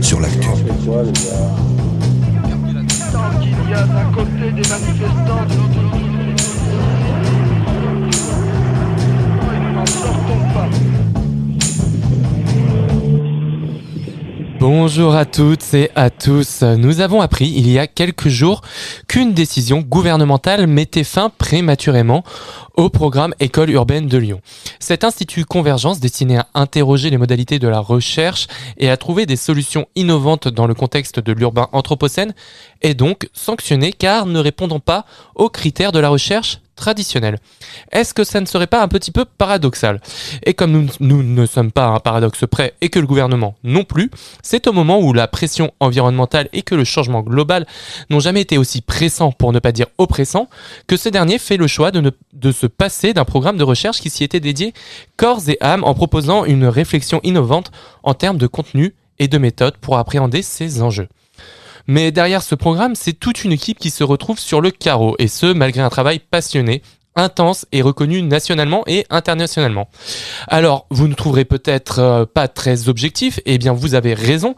[0.00, 0.48] Sur l'actu.
[14.60, 16.60] Bonjour à toutes et à tous.
[16.60, 18.60] Nous avons appris il y a quelques jours
[19.08, 22.24] qu'une décision gouvernementale mettait fin prématurément
[22.74, 24.42] au programme École urbaine de Lyon.
[24.78, 29.36] Cet institut convergence destiné à interroger les modalités de la recherche et à trouver des
[29.36, 32.34] solutions innovantes dans le contexte de l'urbain anthropocène
[32.82, 37.38] est donc sanctionné car ne répondant pas aux critères de la recherche traditionnelle.
[37.92, 40.00] Est-ce que ça ne serait pas un petit peu paradoxal?
[40.44, 43.84] Et comme nous, ne sommes pas à un paradoxe près et que le gouvernement non
[43.84, 44.10] plus,
[44.42, 47.66] c'est au moment où la pression environnementale et que le changement global
[48.08, 50.48] n'ont jamais été aussi pressants, pour ne pas dire oppressants,
[50.86, 54.10] que ce dernier fait le choix de, de se passer d'un programme de recherche qui
[54.10, 54.72] s'y était dédié
[55.16, 57.70] corps et âme en proposant une réflexion innovante
[58.02, 61.08] en termes de contenu et de méthode pour appréhender ces enjeux.
[61.86, 65.28] Mais derrière ce programme, c'est toute une équipe qui se retrouve sur le carreau, et
[65.28, 66.82] ce, malgré un travail passionné,
[67.16, 69.88] intense et reconnu nationalement et internationalement.
[70.48, 74.54] Alors, vous ne trouverez peut-être euh, pas très objectif, et bien vous avez raison,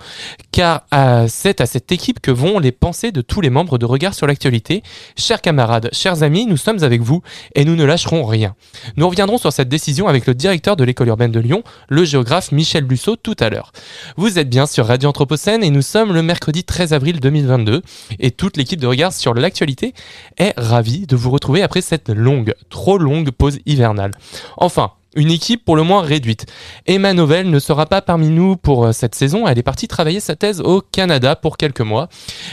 [0.52, 3.86] car euh, c'est à cette équipe que vont les pensées de tous les membres de
[3.86, 4.82] Regard sur l'actualité.
[5.16, 7.22] Chers camarades, chers amis, nous sommes avec vous,
[7.54, 8.54] et nous ne lâcherons rien.
[8.96, 12.52] Nous reviendrons sur cette décision avec le directeur de l'école urbaine de Lyon, le géographe
[12.52, 13.72] Michel Busseau, tout à l'heure.
[14.16, 17.82] Vous êtes bien sur Radio Anthropocène et nous sommes le mercredi 13 avril 2022
[18.18, 19.94] et toute l'équipe de Regard sur l'actualité
[20.38, 24.12] est ravie de vous retrouver après cette longue, trop longue pause hivernale.
[24.56, 26.46] Enfin, une équipe pour le moins réduite.
[26.86, 30.20] Emma Novell ne sera pas parmi nous pour euh, cette saison, elle est partie travailler
[30.20, 32.08] sa thèse au Canada pour quelques mois.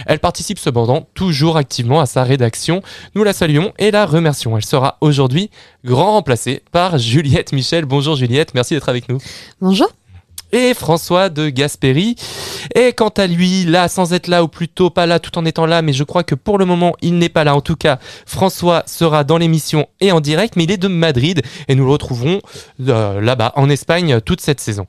[0.05, 2.81] Elle participe cependant toujours activement à sa rédaction.
[3.15, 4.57] Nous la saluons et la remercions.
[4.57, 5.49] Elle sera aujourd'hui
[5.85, 7.85] grand remplacée par Juliette Michel.
[7.85, 9.19] Bonjour Juliette, merci d'être avec nous
[9.61, 9.89] Bonjour.
[10.51, 12.15] Et François de Gasperi.
[12.75, 15.65] Et quant à lui, là, sans être là, ou plutôt pas là tout en étant
[15.65, 17.55] là, mais je crois que pour le moment, il n'est pas là.
[17.55, 21.41] En tout cas, François sera dans l'émission et en direct, mais il est de Madrid
[21.67, 22.41] et nous le retrouverons
[22.87, 24.85] euh, là-bas, en Espagne, toute cette saison.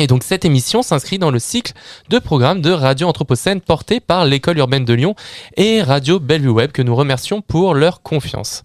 [0.00, 1.74] Et donc cette émission s'inscrit dans le cycle
[2.08, 5.14] de programmes de Radio Anthropocène porté par l'école urbaine de Lyon
[5.58, 8.62] et Radio Bellevue Web que nous remercions pour leur confiance.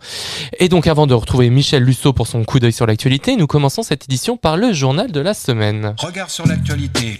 [0.59, 3.84] Et donc avant de retrouver Michel Lusso pour son coup d'œil sur l'actualité, nous commençons
[3.84, 5.94] cette édition par le journal de la semaine.
[5.97, 7.18] Regard sur l'actualité.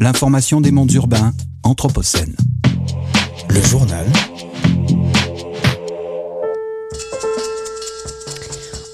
[0.00, 1.32] L'information des mondes urbains,
[1.62, 2.34] Anthropocène.
[3.50, 4.06] Le journal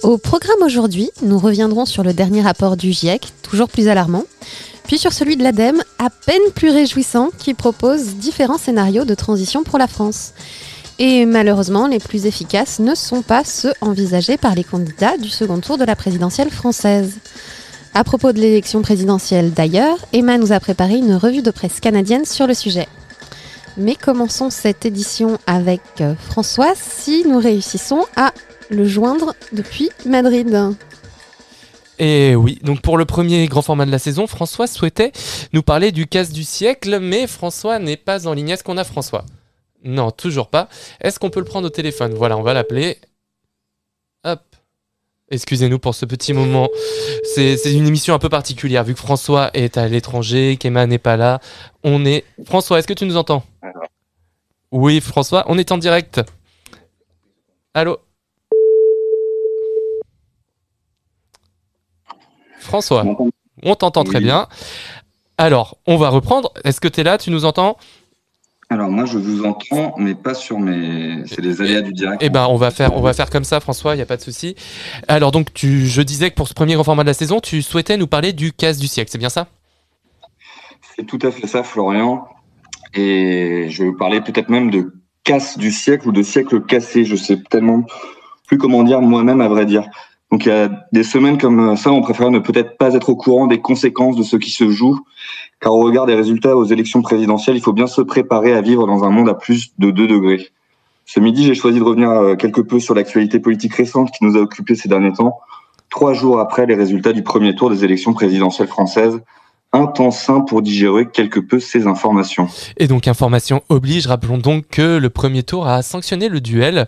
[0.03, 4.25] Au programme aujourd'hui, nous reviendrons sur le dernier rapport du GIEC, toujours plus alarmant,
[4.85, 9.63] puis sur celui de l'ADEME, à peine plus réjouissant, qui propose différents scénarios de transition
[9.63, 10.33] pour la France.
[10.99, 15.61] Et malheureusement, les plus efficaces ne sont pas ceux envisagés par les candidats du second
[15.61, 17.19] tour de la présidentielle française.
[17.93, 22.25] À propos de l'élection présidentielle d'ailleurs, Emma nous a préparé une revue de presse canadienne
[22.25, 22.89] sur le sujet.
[23.77, 28.33] Mais commençons cette édition avec euh, François si nous réussissons à
[28.71, 30.75] le joindre depuis Madrid.
[31.99, 35.13] Et oui, donc pour le premier grand format de la saison, François souhaitait
[35.53, 38.49] nous parler du casse du siècle, mais François n'est pas en ligne.
[38.49, 39.27] Est-ce qu'on a François?
[39.85, 40.69] Non, toujours pas.
[41.01, 42.15] Est-ce qu'on peut le prendre au téléphone?
[42.15, 42.99] Voilà, on va l'appeler.
[44.25, 44.41] Hop.
[45.31, 46.69] Excusez-nous pour ce petit moment.
[47.35, 50.99] C'est c'est une émission un peu particulière, vu que François est à l'étranger, qu'Emma n'est
[50.99, 51.41] pas là.
[51.85, 52.25] On est...
[52.47, 53.45] François, est-ce que tu nous entends?
[54.73, 56.21] Oui, François, on est en direct.
[57.75, 57.99] Allô?
[62.71, 63.05] François,
[63.65, 64.47] on t'entend très bien.
[65.37, 66.53] Alors, on va reprendre.
[66.65, 67.19] Est-ce que tu es là?
[67.19, 67.77] Tu nous entends?
[68.73, 71.25] Alors moi je vous entends, mais pas sur mes.
[71.27, 72.23] C'est les aléas du direct.
[72.23, 73.97] Eh ben, on va faire, on va faire comme ça, François.
[73.97, 74.55] Il y a pas de souci.
[75.09, 77.63] Alors, donc, tu, je disais que pour ce premier grand format de la saison, tu
[77.63, 79.11] souhaitais nous parler du casse du siècle.
[79.11, 79.49] C'est bien ça?
[80.95, 82.25] C'est tout à fait ça, Florian.
[82.95, 84.95] Et je vais vous parler peut-être même de
[85.25, 87.05] casse du siècle ou de siècle cassé.
[87.05, 87.83] Je sais tellement
[88.47, 89.83] plus comment dire moi-même à vrai dire.
[90.31, 93.17] Donc il y a des semaines comme ça, on préfère ne peut-être pas être au
[93.17, 94.99] courant des conséquences de ce qui se joue,
[95.61, 98.87] car au regard des résultats aux élections présidentielles, il faut bien se préparer à vivre
[98.87, 100.51] dans un monde à plus de 2 degrés.
[101.05, 104.37] Ce midi, j'ai choisi de revenir euh, quelque peu sur l'actualité politique récente qui nous
[104.37, 105.41] a occupés ces derniers temps,
[105.91, 109.21] trois jours après les résultats du premier tour des élections présidentielles françaises.
[109.73, 112.49] Un temps sain pour digérer quelque peu ces informations.
[112.77, 114.09] Et donc, information oblige.
[114.09, 116.87] Rappelons donc que le premier tour a sanctionné le duel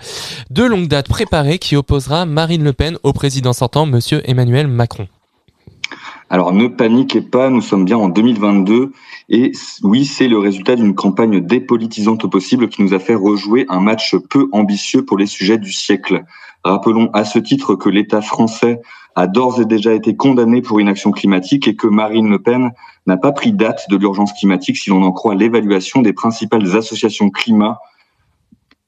[0.51, 5.07] de longue date préparé qui opposera Marine Le Pen au président sortant, Monsieur Emmanuel Macron.
[6.33, 8.93] Alors ne paniquez pas, nous sommes bien en 2022
[9.29, 9.53] et
[9.83, 13.81] oui, c'est le résultat d'une campagne dépolitisante au possible qui nous a fait rejouer un
[13.81, 16.25] match peu ambitieux pour les sujets du siècle.
[16.65, 18.81] Rappelons à ce titre que l'État français
[19.15, 22.73] a d'ores et déjà été condamné pour inaction climatique et que Marine Le Pen
[23.07, 27.31] n'a pas pris date de l'urgence climatique si l'on en croit l'évaluation des principales associations
[27.31, 27.79] climat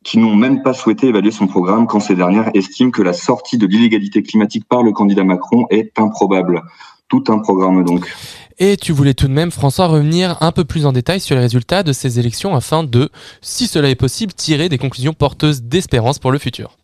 [0.05, 3.59] qui n'ont même pas souhaité évaluer son programme quand ces dernières estiment que la sortie
[3.59, 6.63] de l'illégalité climatique par le candidat Macron est improbable.
[7.09, 8.15] Tout un programme donc.
[8.59, 11.43] Et tu voulais tout de même, François, revenir un peu plus en détail sur les
[11.43, 13.11] résultats de ces élections afin de,
[13.41, 16.77] si cela est possible, tirer des conclusions porteuses d'espérance pour le futur.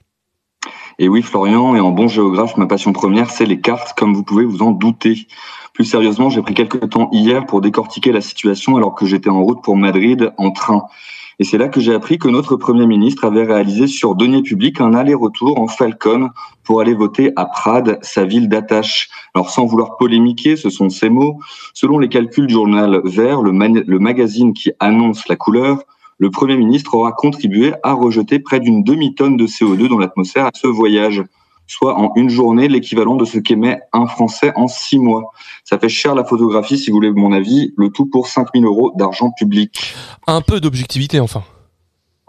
[0.98, 4.22] Et oui, Florian, et en bon géographe, ma passion première, c'est les cartes, comme vous
[4.22, 5.26] pouvez vous en douter.
[5.72, 9.42] Plus sérieusement, j'ai pris quelques temps hier pour décortiquer la situation alors que j'étais en
[9.42, 10.84] route pour Madrid en train.
[11.38, 14.78] Et c'est là que j'ai appris que notre Premier ministre avait réalisé sur deniers publics
[14.78, 16.28] un aller-retour en Falcon
[16.64, 19.08] pour aller voter à Prades, sa ville d'attache.
[19.34, 21.38] Alors sans vouloir polémiquer, ce sont ces mots.
[21.72, 25.78] Selon les calculs du journal Vert, le, le magazine qui annonce la couleur,
[26.20, 30.50] le Premier ministre aura contribué à rejeter près d'une demi-tonne de CO2 dans l'atmosphère à
[30.54, 31.24] ce voyage,
[31.66, 35.32] soit en une journée l'équivalent de ce qu'émet un Français en six mois.
[35.64, 38.92] Ça fait cher la photographie, si vous voulez mon avis, le tout pour 5000 euros
[38.96, 39.94] d'argent public.
[40.26, 41.42] Un peu d'objectivité enfin.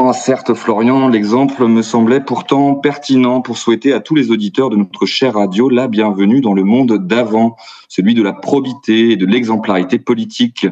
[0.04, 4.76] Oh, certes, Florian, l'exemple me semblait pourtant pertinent pour souhaiter à tous les auditeurs de
[4.76, 7.56] notre chère radio la bienvenue dans le monde d'avant,
[7.88, 10.66] celui de la probité et de l'exemplarité politique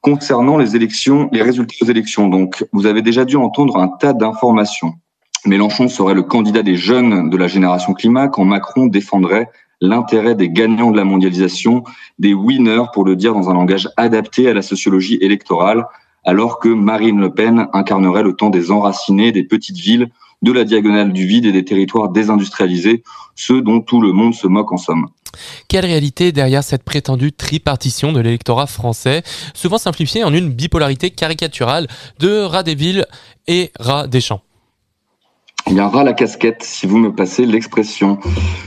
[0.00, 2.28] concernant les élections, les résultats aux élections.
[2.28, 4.94] Donc, vous avez déjà dû entendre un tas d'informations.
[5.46, 9.48] Mélenchon serait le candidat des jeunes de la génération climat quand Macron défendrait
[9.80, 11.84] l'intérêt des gagnants de la mondialisation,
[12.18, 15.86] des winners pour le dire dans un langage adapté à la sociologie électorale,
[16.24, 20.10] alors que Marine Le Pen incarnerait le temps des enracinés, des petites villes,
[20.42, 23.02] de la diagonale du vide et des territoires désindustrialisés,
[23.34, 25.08] ceux dont tout le monde se moque en somme.
[25.68, 29.22] Quelle réalité derrière cette prétendue tripartition de l'électorat français,
[29.54, 31.86] souvent simplifiée en une bipolarité caricaturale
[32.18, 33.06] de rat des villes
[33.46, 34.42] et rat des champs
[35.66, 38.18] eh bien, ras la casquette, si vous me passez l'expression.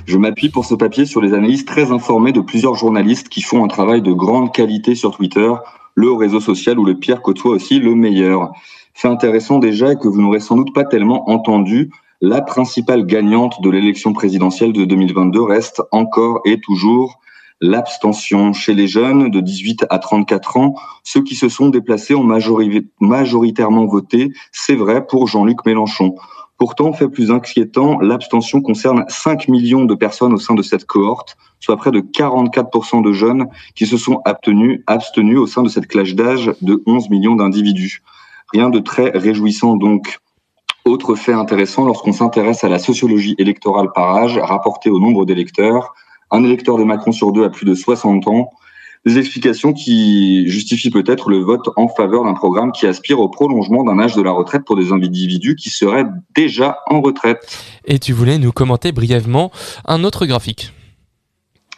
[0.06, 3.64] Je m'appuie pour ce papier sur les analyses très informées de plusieurs journalistes qui font
[3.64, 5.52] un travail de grande qualité sur Twitter,
[5.96, 8.52] le réseau social où le pire côtoie aussi le meilleur.
[8.94, 11.92] Fait intéressant déjà que vous n'aurez sans doute pas tellement entendu,
[12.22, 17.20] la principale gagnante de l'élection présidentielle de 2022 reste encore et toujours
[17.60, 20.76] l'abstention chez les jeunes de 18 à 34 ans.
[21.04, 22.24] Ceux qui se sont déplacés ont
[23.00, 26.16] majoritairement voté, c'est vrai, pour Jean-Luc Mélenchon.
[26.58, 31.36] Pourtant, fait plus inquiétant, l'abstention concerne 5 millions de personnes au sein de cette cohorte,
[31.60, 35.88] soit près de 44% de jeunes qui se sont abstenus, abstenus au sein de cette
[35.88, 38.02] classe d'âge de 11 millions d'individus.
[38.54, 40.20] Rien de très réjouissant donc.
[40.86, 45.94] Autre fait intéressant, lorsqu'on s'intéresse à la sociologie électorale par âge rapportée au nombre d'électeurs,
[46.30, 48.50] un électeur de Macron sur deux a plus de 60 ans,
[49.06, 53.84] des explications qui justifient peut-être le vote en faveur d'un programme qui aspire au prolongement
[53.84, 57.60] d'un âge de la retraite pour des individus qui seraient déjà en retraite.
[57.86, 59.52] Et tu voulais nous commenter brièvement
[59.86, 60.74] un autre graphique.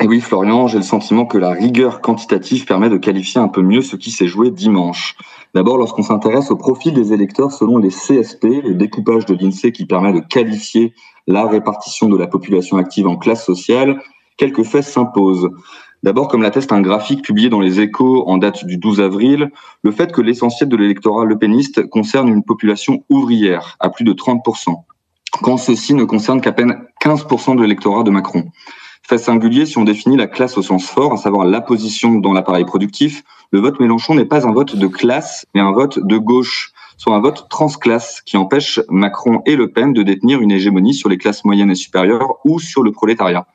[0.01, 3.61] Et oui, Florian, j'ai le sentiment que la rigueur quantitative permet de qualifier un peu
[3.61, 5.15] mieux ce qui s'est joué dimanche.
[5.55, 9.85] D'abord, lorsqu'on s'intéresse au profil des électeurs selon les CSP, le découpage de l'INSEE qui
[9.85, 10.93] permet de qualifier
[11.27, 14.01] la répartition de la population active en classe sociale,
[14.35, 15.49] quelques faits s'imposent.
[16.03, 19.49] D'abord, comme l'atteste un graphique publié dans les échos en date du 12 avril,
[19.81, 24.83] le fait que l'essentiel de l'électorat lepéniste concerne une population ouvrière à plus de 30%,
[25.41, 28.43] quand ceci ne concerne qu'à peine 15% de l'électorat de Macron.
[29.07, 32.33] Fait singulier, si on définit la classe au sens fort, à savoir la position dans
[32.33, 36.17] l'appareil productif, le vote Mélenchon n'est pas un vote de classe, mais un vote de
[36.17, 40.95] gauche, soit un vote transclasse qui empêche Macron et Le Pen de détenir une hégémonie
[40.95, 43.45] sur les classes moyennes et supérieures ou sur le prolétariat.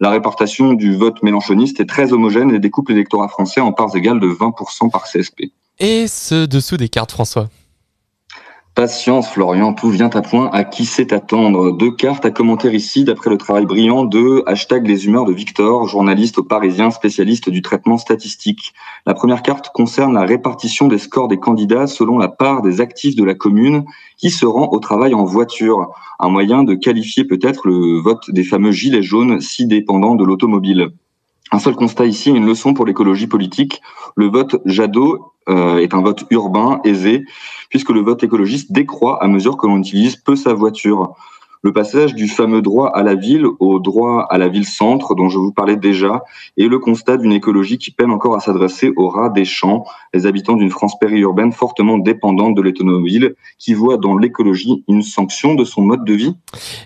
[0.00, 4.18] La répartition du vote mélanchoniste est très homogène et découpe l'électorat français en parts égales
[4.18, 5.52] de 20% par CSP.
[5.78, 7.48] Et ce dessous des cartes, François?
[8.76, 10.50] Patience, Florian, tout vient à point.
[10.52, 11.72] À qui sait attendre?
[11.72, 15.88] Deux cartes à commenter ici, d'après le travail brillant de hashtag les humeurs de Victor,
[15.88, 18.74] journaliste au Parisien, spécialiste du traitement statistique.
[19.06, 23.16] La première carte concerne la répartition des scores des candidats selon la part des actifs
[23.16, 23.86] de la commune
[24.18, 25.88] qui se rend au travail en voiture.
[26.20, 30.90] Un moyen de qualifier peut-être le vote des fameux gilets jaunes si dépendants de l'automobile.
[31.50, 33.80] Un seul constat ici, une leçon pour l'écologie politique.
[34.16, 37.24] Le vote Jadot euh, est un vote urbain, aisé,
[37.70, 41.14] puisque le vote écologiste décroît à mesure que l'on utilise peu sa voiture.
[41.66, 45.36] Le passage du fameux droit à la ville au droit à la ville-centre, dont je
[45.36, 46.22] vous parlais déjà,
[46.56, 49.84] est le constat d'une écologie qui peine encore à s'adresser aux rats des champs,
[50.14, 55.54] les habitants d'une France périurbaine fortement dépendante de l'automobile, qui voit dans l'écologie une sanction
[55.54, 56.34] de son mode de vie.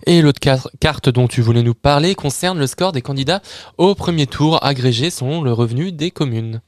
[0.06, 3.42] Et l'autre carte dont tu voulais nous parler concerne le score des candidats
[3.76, 6.62] au premier tour agrégé selon le revenu des communes.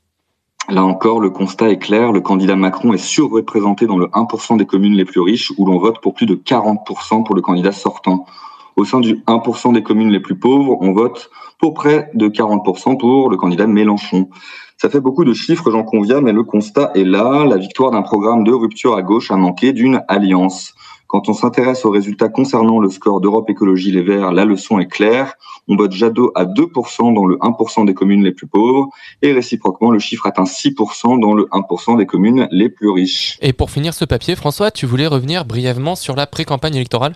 [0.73, 4.65] Là encore, le constat est clair, le candidat Macron est surreprésenté dans le 1% des
[4.65, 8.25] communes les plus riches où l'on vote pour plus de 40% pour le candidat sortant.
[8.77, 12.97] Au sein du 1% des communes les plus pauvres, on vote pour près de 40%
[12.97, 14.31] pour le candidat Mélenchon.
[14.79, 17.45] Ça fait beaucoup de chiffres, j'en conviens, mais le constat est là.
[17.45, 20.73] La victoire d'un programme de rupture à gauche a manqué d'une alliance.
[21.13, 24.87] Quand on s'intéresse aux résultats concernant le score d'Europe Écologie Les Verts, la leçon est
[24.87, 25.35] claire.
[25.69, 28.89] On vote Jadot à 2% dans le 1% des communes les plus pauvres
[29.21, 33.37] et réciproquement, le chiffre atteint 6% dans le 1% des communes les plus riches.
[33.43, 37.13] Et pour finir ce papier, François, tu voulais revenir brièvement sur la pré-campagne électorale?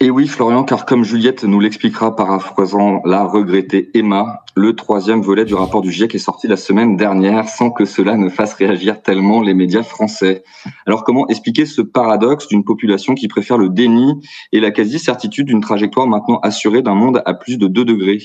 [0.00, 5.44] Et oui, Florian, car comme Juliette nous l'expliquera paraphrasant la regrettée Emma, le troisième volet
[5.44, 9.02] du rapport du GIEC est sorti la semaine dernière sans que cela ne fasse réagir
[9.02, 10.44] tellement les médias français.
[10.86, 14.14] Alors comment expliquer ce paradoxe d'une population qui préfère le déni
[14.52, 18.22] et la quasi-certitude d'une trajectoire maintenant assurée d'un monde à plus de 2 degrés?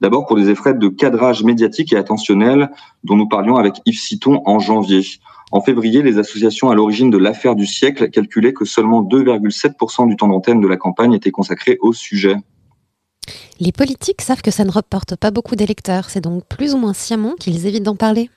[0.00, 2.70] D'abord pour des effets de cadrage médiatique et attentionnel
[3.04, 5.02] dont nous parlions avec Yves Citon en janvier.
[5.52, 10.16] En février, les associations à l'origine de l'affaire du siècle calculaient que seulement 2,7% du
[10.16, 12.36] temps d'antenne de la campagne était consacré au sujet.
[13.58, 16.94] Les politiques savent que ça ne reporte pas beaucoup d'électeurs, c'est donc plus ou moins
[16.94, 18.30] sciemment qu'ils évitent d'en parler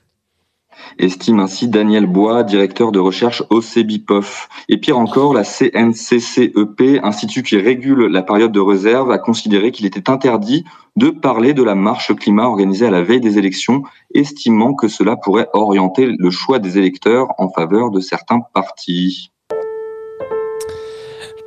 [0.98, 4.48] estime ainsi Daniel Bois, directeur de recherche au CEBIPOF.
[4.68, 9.86] Et pire encore, la CNCCEP, institut qui régule la période de réserve, a considéré qu'il
[9.86, 10.64] était interdit
[10.96, 13.82] de parler de la marche climat organisée à la veille des élections,
[14.14, 19.33] estimant que cela pourrait orienter le choix des électeurs en faveur de certains partis.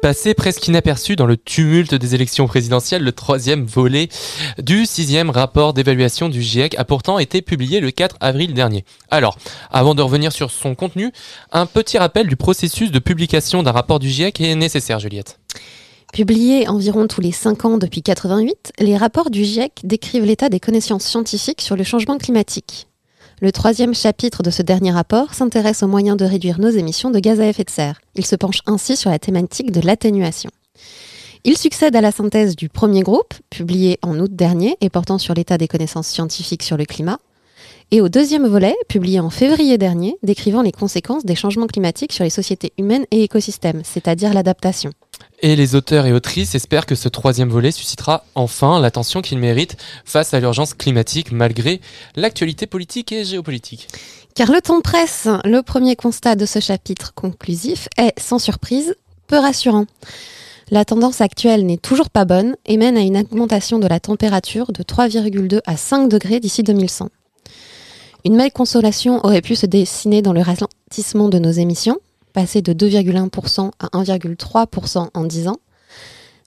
[0.02, 4.10] Passé presque inaperçu dans le tumulte des élections présidentielles, le troisième volet
[4.60, 8.86] du sixième rapport d'évaluation du GIEC a pourtant été publié le 4 avril dernier.
[9.10, 9.38] Alors,
[9.72, 11.12] avant de revenir sur son contenu,
[11.52, 15.40] un petit rappel du processus de publication d'un rapport du GIEC est nécessaire, Juliette.
[16.14, 20.60] Publiés environ tous les 5 ans depuis 88, les rapports du GIEC décrivent l'état des
[20.60, 22.88] connaissances scientifiques sur le changement climatique.
[23.40, 27.20] Le troisième chapitre de ce dernier rapport s'intéresse aux moyens de réduire nos émissions de
[27.20, 28.02] gaz à effet de serre.
[28.16, 30.50] Il se penche ainsi sur la thématique de l'atténuation.
[31.44, 35.36] Il succède à la synthèse du premier groupe, publié en août dernier et portant sur
[35.36, 37.20] l'état des connaissances scientifiques sur le climat,
[37.92, 42.24] et au deuxième volet, publié en février dernier, décrivant les conséquences des changements climatiques sur
[42.24, 44.92] les sociétés humaines et écosystèmes, c'est-à-dire l'adaptation.
[45.42, 49.78] Et les auteurs et autrices espèrent que ce troisième volet suscitera enfin l'attention qu'il mérite
[50.04, 51.80] face à l'urgence climatique malgré
[52.16, 53.88] l'actualité politique et géopolitique.
[54.36, 58.96] Car le temps presse, le premier constat de ce chapitre conclusif est, sans surprise,
[59.28, 59.86] peu rassurant.
[60.70, 64.74] La tendance actuelle n'est toujours pas bonne et mène à une augmentation de la température
[64.74, 67.10] de 3,2 à 5 degrés d'ici 2100.
[68.28, 71.98] Une belle consolation aurait pu se dessiner dans le ralentissement de nos émissions,
[72.34, 75.60] passer de 2,1% à 1,3% en 10 ans,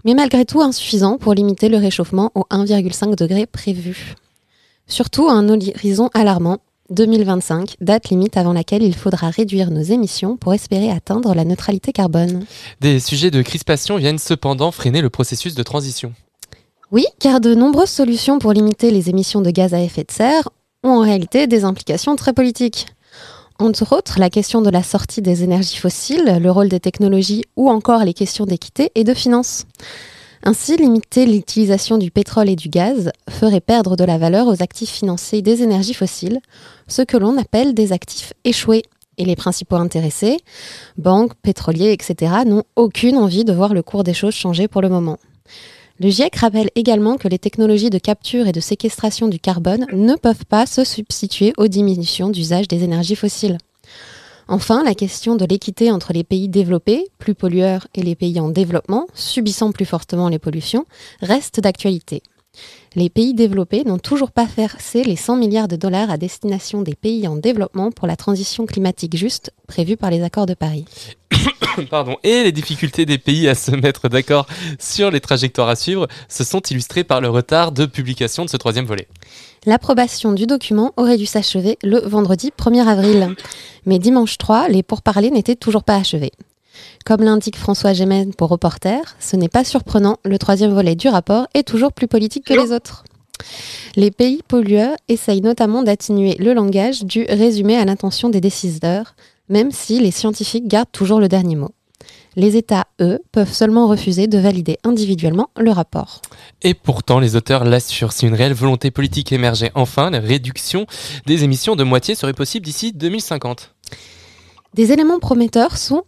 [0.05, 4.15] mais malgré tout insuffisant pour limiter le réchauffement au 1,5 degré prévu.
[4.89, 6.59] Surtout à un horizon alarmant,
[6.91, 11.93] 2025, date limite avant laquelle il faudra réduire nos émissions pour espérer atteindre la neutralité
[11.93, 12.45] carbone.
[12.83, 16.13] Des sujets de crispation viennent cependant freiner le processus de transition.
[16.93, 20.51] Oui, car de nombreuses solutions pour limiter les émissions de gaz à effet de serre
[20.83, 22.87] ont en réalité des implications très politiques.
[23.59, 27.69] Entre autres, la question de la sortie des énergies fossiles, le rôle des technologies ou
[27.69, 29.67] encore les questions d'équité et de finances.
[30.43, 34.91] Ainsi, limiter l'utilisation du pétrole et du gaz ferait perdre de la valeur aux actifs
[34.91, 36.41] financiers des énergies fossiles,
[36.89, 38.85] ce que l'on appelle des actifs échoués.
[39.19, 40.39] Et les principaux intéressés,
[40.97, 44.89] banques, pétroliers, etc., n'ont aucune envie de voir le cours des choses changer pour le
[44.89, 45.19] moment.
[46.03, 50.15] Le GIEC rappelle également que les technologies de capture et de séquestration du carbone ne
[50.15, 53.59] peuvent pas se substituer aux diminutions d'usage des énergies fossiles.
[54.49, 58.49] Enfin, la question de l'équité entre les pays développés, plus pollueurs, et les pays en
[58.49, 60.87] développement, subissant plus fortement les pollutions,
[61.21, 62.23] reste d'actualité.
[62.97, 66.97] Les pays développés n'ont toujours pas versé les 100 milliards de dollars à destination des
[66.97, 70.87] pays en développement pour la transition climatique juste prévue par les accords de Paris.
[71.91, 72.17] Pardon.
[72.25, 74.49] Et les difficultés des pays à se mettre d'accord
[74.81, 78.57] sur les trajectoires à suivre se sont illustrées par le retard de publication de ce
[78.57, 79.07] troisième volet.
[79.67, 83.37] L'approbation du document aurait dû s'achever le vendredi 1er avril.
[83.87, 86.33] Mais dimanche 3, les pourparlers n'étaient toujours pas achevés.
[87.05, 91.47] Comme l'indique François Gémen pour Reporter, ce n'est pas surprenant, le troisième volet du rapport
[91.55, 93.05] est toujours plus politique que les autres.
[93.97, 99.15] Les pays pollueurs essayent notamment d'atténuer le langage du résumé à l'intention des décideurs,
[99.49, 101.71] même si les scientifiques gardent toujours le dernier mot.
[102.37, 106.23] Les États, eux, peuvent seulement refuser de valider individuellement le rapport.
[106.63, 110.87] Et pourtant, les auteurs l'assurent, si une réelle volonté politique émergeait enfin, la réduction
[111.27, 113.75] des émissions de moitié serait possible d'ici 2050.
[114.75, 116.05] Des éléments prometteurs sont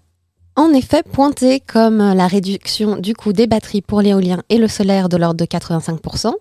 [0.57, 5.09] en effet pointés comme la réduction du coût des batteries pour l'éolien et le solaire
[5.09, 6.33] de l'ordre de 85%,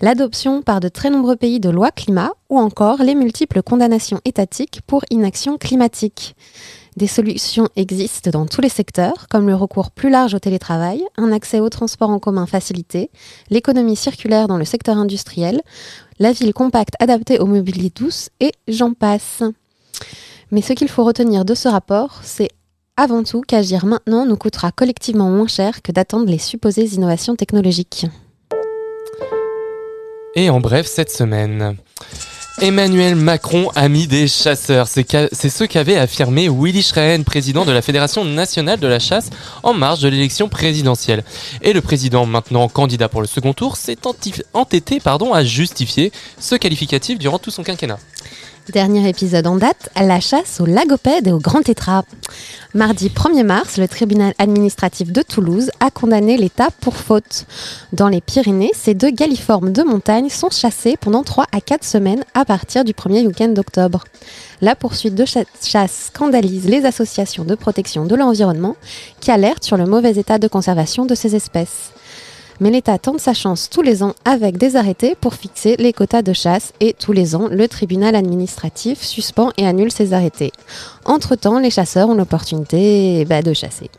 [0.00, 4.80] l'adoption par de très nombreux pays de lois climat ou encore les multiples condamnations étatiques
[4.86, 6.34] pour inaction climatique.
[6.96, 11.30] Des solutions existent dans tous les secteurs, comme le recours plus large au télétravail, un
[11.30, 13.10] accès au transport en commun facilité,
[13.50, 15.60] l'économie circulaire dans le secteur industriel,
[16.18, 19.42] la ville compacte adaptée aux mobiliers douces et j'en passe.
[20.50, 22.50] Mais ce qu'il faut retenir de ce rapport, c'est
[22.96, 28.06] avant tout qu'agir maintenant nous coûtera collectivement moins cher que d'attendre les supposées innovations technologiques.
[30.34, 31.76] Et en bref, cette semaine.
[32.60, 34.88] Emmanuel Macron, ami des chasseurs.
[34.88, 39.28] C'est ce qu'avait affirmé Willy Schrehen, président de la Fédération nationale de la chasse,
[39.62, 41.22] en marge de l'élection présidentielle.
[41.60, 43.98] Et le président, maintenant candidat pour le second tour, s'est
[44.54, 47.98] entêté à justifier ce qualificatif durant tout son quinquennat.
[48.72, 52.02] Dernier épisode en date, la chasse aux lagopèdes et aux grands tétras.
[52.74, 57.46] Mardi 1er mars, le tribunal administratif de Toulouse a condamné l'État pour faute.
[57.92, 62.24] Dans les Pyrénées, ces deux galliformes de montagne sont chassés pendant 3 à 4 semaines
[62.34, 64.02] à partir du premier week-end d'octobre.
[64.60, 68.74] La poursuite de chasse scandalise les associations de protection de l'environnement
[69.20, 71.92] qui alertent sur le mauvais état de conservation de ces espèces
[72.60, 76.22] mais l'État tente sa chance tous les ans avec des arrêtés pour fixer les quotas
[76.22, 80.52] de chasse et tous les ans, le tribunal administratif suspend et annule ces arrêtés.
[81.06, 83.90] Entre-temps, les chasseurs ont l'opportunité bah, de chasser.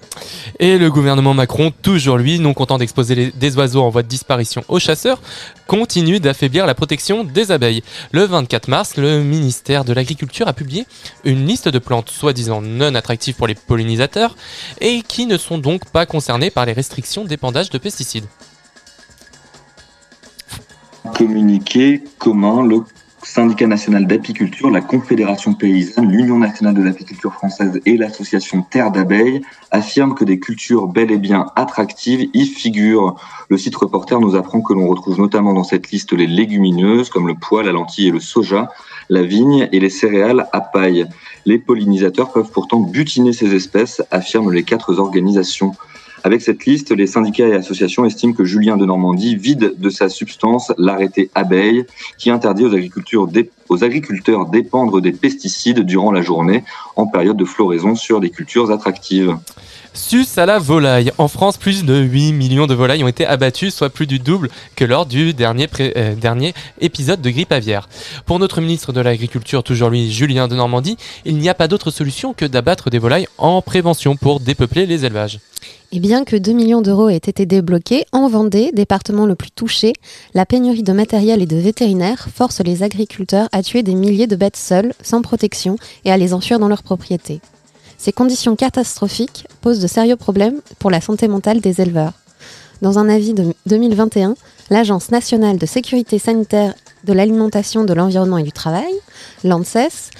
[0.60, 4.64] Et le gouvernement Macron, toujours lui, non content d'exposer des oiseaux en voie de disparition
[4.68, 5.22] aux chasseurs,
[5.68, 7.82] continue d'affaiblir la protection des abeilles.
[8.12, 10.86] Le 24 mars, le ministère de l'Agriculture a publié
[11.24, 14.36] une liste de plantes soi-disant non attractives pour les pollinisateurs
[14.82, 18.26] et qui ne sont donc pas concernées par les restrictions d'épandage de pesticides
[21.18, 22.82] communiqué commun, le
[23.28, 29.42] syndicat national d'apiculture, la Confédération paysanne, l'Union nationale de l'apiculture française et l'association Terre d'abeilles
[29.70, 33.20] affirment que des cultures bel et bien attractives y figurent.
[33.50, 37.28] Le site reporter nous apprend que l'on retrouve notamment dans cette liste les légumineuses comme
[37.28, 38.70] le pois, la lentille et le soja,
[39.10, 41.06] la vigne et les céréales à paille.
[41.46, 45.74] Les pollinisateurs peuvent pourtant butiner ces espèces, affirment les quatre organisations.
[46.24, 50.10] Avec cette liste, les syndicats et associations estiment que Julien de Normandie vide de sa
[50.10, 51.86] substance l'arrêté abeille
[52.18, 53.30] qui interdit aux,
[53.70, 56.64] aux agriculteurs d'épandre des pesticides durant la journée
[56.96, 59.38] en période de floraison sur des cultures attractives.
[59.98, 61.12] Sus à la volaille.
[61.18, 64.50] En France, plus de 8 millions de volailles ont été abattues, soit plus du double
[64.76, 67.90] que lors du dernier, euh, dernier épisode de grippe aviaire.
[68.28, 71.90] Pour notre ministre de l'Agriculture, toujours lui, Julien de Normandie, il n'y a pas d'autre
[71.90, 75.40] solution que d'abattre des volailles en prévention pour dépeupler les élevages.
[75.92, 79.94] Et bien que 2 millions d'euros aient été débloqués, en Vendée, département le plus touché,
[80.36, 84.36] la pénurie de matériel et de vétérinaires force les agriculteurs à tuer des milliers de
[84.36, 87.42] bêtes seules, sans protection, et à les enfuir dans leurs propriétés.
[87.98, 92.14] Ces conditions catastrophiques posent de sérieux problèmes pour la santé mentale des éleveurs.
[92.82, 94.36] Dans un avis de 2021,
[94.70, 98.94] l'Agence nationale de sécurité sanitaire de l'alimentation, de l'environnement et du travail,
[99.44, 100.12] l'ANSES,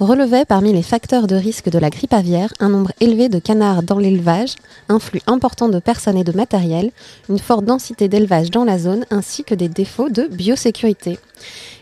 [0.00, 3.82] relevait parmi les facteurs de risque de la grippe aviaire un nombre élevé de canards
[3.82, 4.54] dans l'élevage,
[4.88, 6.90] un flux important de personnes et de matériel,
[7.28, 11.18] une forte densité d'élevage dans la zone ainsi que des défauts de biosécurité.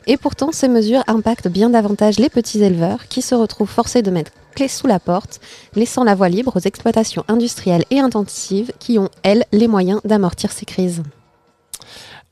[0.07, 4.11] Et pourtant, ces mesures impactent bien davantage les petits éleveurs qui se retrouvent forcés de
[4.11, 5.41] mettre clé sous la porte,
[5.75, 10.53] laissant la voie libre aux exploitations industrielles et intensives qui ont, elles, les moyens d'amortir
[10.53, 11.03] ces crises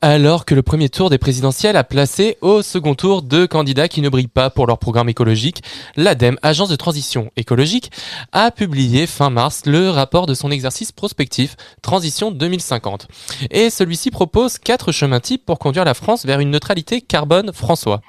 [0.01, 4.01] alors que le premier tour des présidentielles a placé au second tour deux candidats qui
[4.01, 5.61] ne brillent pas pour leur programme écologique,
[5.95, 7.91] l'ADEME, agence de transition écologique,
[8.31, 13.07] a publié fin mars le rapport de son exercice prospectif Transition 2050.
[13.51, 18.01] Et celui-ci propose quatre chemins types pour conduire la France vers une neutralité carbone François.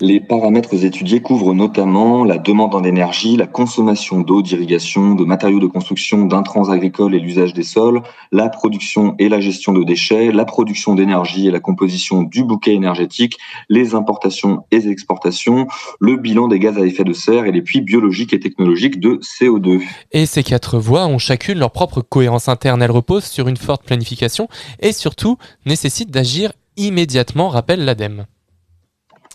[0.00, 5.60] Les paramètres étudiés couvrent notamment la demande en énergie, la consommation d'eau, d'irrigation, de matériaux
[5.60, 8.02] de construction, d'intrants agricoles et l'usage des sols,
[8.32, 12.74] la production et la gestion de déchets, la production d'énergie et la composition du bouquet
[12.74, 15.68] énergétique, les importations et exportations,
[16.00, 19.20] le bilan des gaz à effet de serre et les puits biologiques et technologiques de
[19.22, 19.80] CO2.
[20.10, 22.82] Et ces quatre voies ont chacune leur propre cohérence interne.
[22.82, 24.48] Elles reposent sur une forte planification
[24.80, 28.26] et surtout nécessitent d'agir immédiatement, rappelle l'ADEME.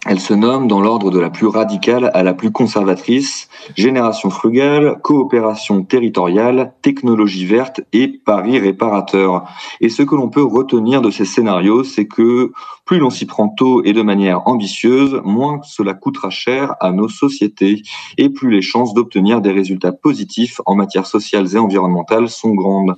[0.06, 4.98] Elle se nomme dans l'ordre de la plus radicale à la plus conservatrice, génération frugale,
[5.04, 9.44] coopération territoriale, technologie verte et pari réparateur.
[9.82, 12.54] Et ce que l'on peut retenir de ces scénarios, c'est que
[12.86, 17.10] plus l'on s'y prend tôt et de manière ambitieuse, moins cela coûtera cher à nos
[17.10, 17.84] sociétés
[18.18, 22.96] et plus les chances d'obtenir des résultats positifs en matière sociale et environnementale sont grandes.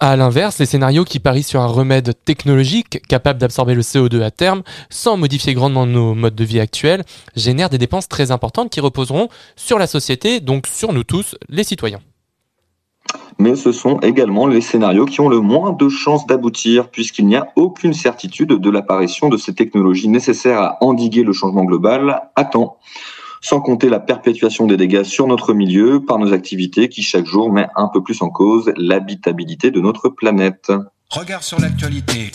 [0.00, 4.30] À l'inverse, les scénarios qui parient sur un remède technologique capable d'absorber le CO2 à
[4.30, 7.04] terme sans modifier grandement nos mode de vie actuel
[7.36, 11.64] génère des dépenses très importantes qui reposeront sur la société, donc sur nous tous, les
[11.64, 12.00] citoyens.
[13.38, 17.36] Mais ce sont également les scénarios qui ont le moins de chances d'aboutir, puisqu'il n'y
[17.36, 22.44] a aucune certitude de l'apparition de ces technologies nécessaires à endiguer le changement global à
[22.44, 22.78] temps.
[23.44, 27.52] sans compter la perpétuation des dégâts sur notre milieu par nos activités qui chaque jour
[27.52, 30.70] met un peu plus en cause l'habitabilité de notre planète.
[31.10, 32.30] Regard sur l'actualité.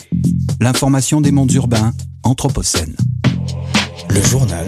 [0.60, 1.92] L'information des mondes urbains,
[2.24, 2.94] Anthropocène.
[4.08, 4.66] Le journal.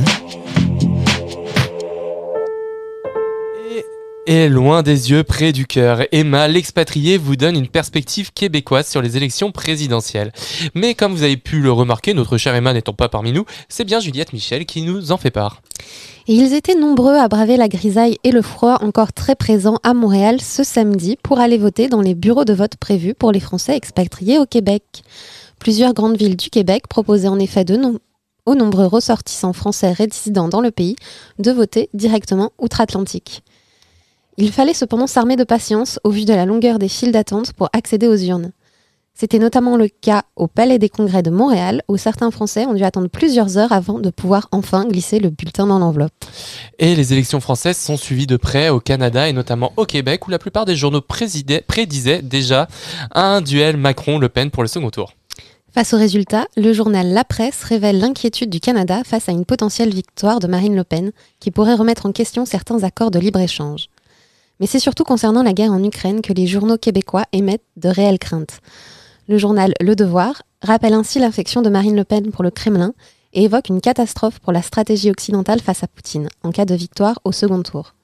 [4.27, 9.03] Et loin des yeux, près du cœur, Emma, l'expatriée, vous donne une perspective québécoise sur
[9.03, 10.31] les élections présidentielles.
[10.75, 13.85] Mais comme vous avez pu le remarquer, notre chère Emma n'étant pas parmi nous, c'est
[13.85, 15.63] bien Juliette Michel qui nous en fait part.
[16.29, 19.95] Et ils étaient nombreux à braver la grisaille et le froid encore très présent à
[19.95, 23.75] Montréal ce samedi pour aller voter dans les bureaux de vote prévus pour les Français
[23.77, 24.83] expatriés au Québec.
[25.59, 27.99] Plusieurs grandes villes du Québec proposaient en effet de nom-
[28.47, 30.97] aux nombreux ressortissants français résidant dans le pays
[31.39, 33.43] de voter directement outre-Atlantique.
[34.37, 37.69] Il fallait cependant s'armer de patience au vu de la longueur des files d'attente pour
[37.73, 38.53] accéder aux urnes.
[39.21, 42.85] C'était notamment le cas au Palais des Congrès de Montréal, où certains Français ont dû
[42.85, 46.25] attendre plusieurs heures avant de pouvoir enfin glisser le bulletin dans l'enveloppe.
[46.79, 50.31] Et les élections françaises sont suivies de près au Canada et notamment au Québec où
[50.31, 52.67] la plupart des journaux prédisaient déjà
[53.15, 55.13] un duel Macron-Le Pen pour le second tour.
[55.73, 59.95] Face aux résultats, le journal La Presse révèle l'inquiétude du Canada face à une potentielle
[59.95, 63.87] victoire de Marine Le Pen, qui pourrait remettre en question certains accords de libre-échange.
[64.59, 68.19] Mais c'est surtout concernant la guerre en Ukraine que les journaux québécois émettent de réelles
[68.19, 68.59] craintes.
[69.29, 72.93] Le journal Le Devoir rappelle ainsi l'infection de Marine Le Pen pour le Kremlin
[73.33, 77.21] et évoque une catastrophe pour la stratégie occidentale face à Poutine, en cas de victoire
[77.23, 77.95] au second tour.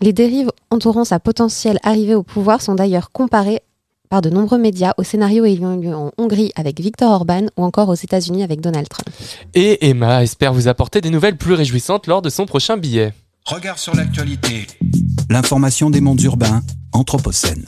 [0.00, 3.62] Les dérives entourant sa potentielle arrivée au pouvoir sont d'ailleurs comparées
[4.08, 7.64] par de nombreux médias au scénario ayant eu lieu en Hongrie avec Viktor Orban ou
[7.64, 9.08] encore aux États-Unis avec Donald Trump.
[9.54, 13.12] Et Emma espère vous apporter des nouvelles plus réjouissantes lors de son prochain billet.
[13.46, 14.66] Regard sur l'actualité.
[15.30, 17.64] L'information des mondes urbains, Anthropocène.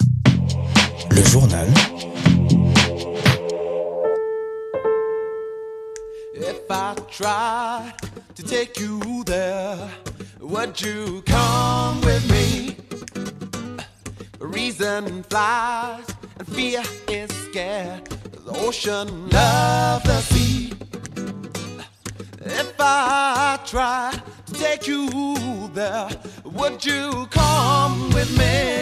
[1.11, 1.68] Le journal.
[6.35, 7.94] If I tried
[8.35, 9.76] to take you there,
[10.40, 12.76] would you come with me?
[14.40, 16.19] Reason flies
[16.52, 18.06] fear is scared.
[18.44, 20.72] The ocean loves the sea.
[22.42, 25.08] If I try to take you
[25.74, 26.08] there,
[26.44, 28.80] would you come with me?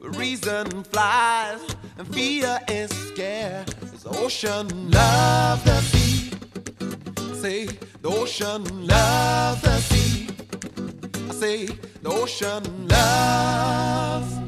[0.00, 1.60] Reason flies
[1.96, 3.66] and fear is scared.
[4.02, 6.30] The ocean loves the sea.
[7.34, 7.66] Say
[8.02, 10.28] the ocean loves the sea.
[11.28, 11.66] I say
[12.02, 14.47] the ocean loves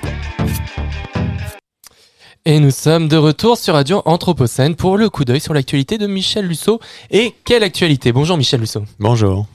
[2.51, 6.05] Et nous sommes de retour sur Radio Anthropocène pour le coup d'œil sur l'actualité de
[6.05, 6.81] Michel Lusso.
[7.09, 8.11] Et quelle actualité?
[8.11, 8.83] Bonjour Michel Lusso.
[8.99, 9.45] Bonjour.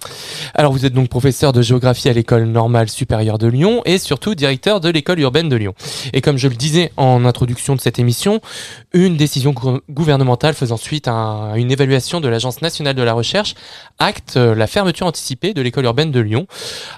[0.54, 4.34] Alors vous êtes donc professeur de géographie à l'école normale supérieure de Lyon et surtout
[4.34, 5.74] directeur de l'école urbaine de Lyon.
[6.14, 8.40] Et comme je le disais en introduction de cette émission,
[8.94, 13.56] une décision gou- gouvernementale faisant suite à une évaluation de l'Agence nationale de la recherche
[13.98, 16.46] acte euh, la fermeture anticipée de l'école urbaine de Lyon.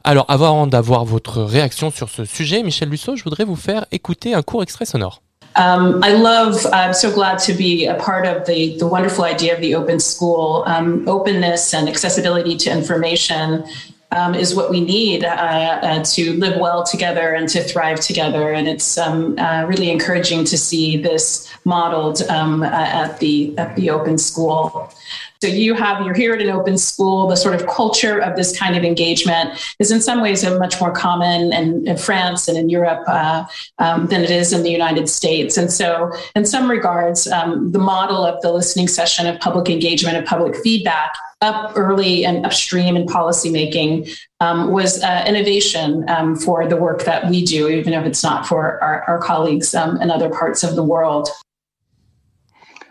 [0.05, 4.33] Alors avant d'avoir votre réaction sur ce sujet, Michel Lusso, je voudrais vous faire écouter
[4.35, 5.23] un court extrait sonore.
[5.57, 9.55] Um, I love, I'm so glad to be a part of the, the wonderful idea
[9.55, 10.63] of the open school.
[10.67, 13.65] Um, openness and accessibility to information
[14.11, 18.53] um, is what we need uh, uh, to live well together and to thrive together.
[18.53, 23.77] And it's um, uh, really encouraging to see this modeled um, uh, at, the, at
[23.77, 24.91] the open school.
[25.41, 27.29] So you have, you're here at an open school.
[27.29, 30.81] The sort of culture of this kind of engagement is in some ways a much
[30.81, 33.45] more common in, in France and in Europe uh,
[33.79, 35.57] um, than it is in the United States.
[35.57, 40.17] And so, in some regards, um, the model of the listening session of public engagement
[40.17, 46.67] of public feedback up early and upstream in policymaking um, was uh, innovation um, for
[46.67, 50.11] the work that we do, even if it's not for our, our colleagues um, in
[50.11, 51.29] other parts of the world.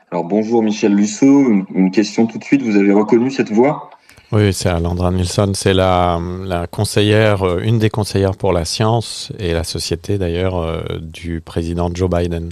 [0.10, 3.89] Alors bonjour Michel Lusso, une, une question tout de suite, vous avez reconnu cette voix?
[4.32, 9.34] Oui, c'est Alandra Nilsson, c'est la, la conseillère, euh, une des conseillères pour la science
[9.38, 12.50] et la société d'ailleurs euh, du président Joe Biden.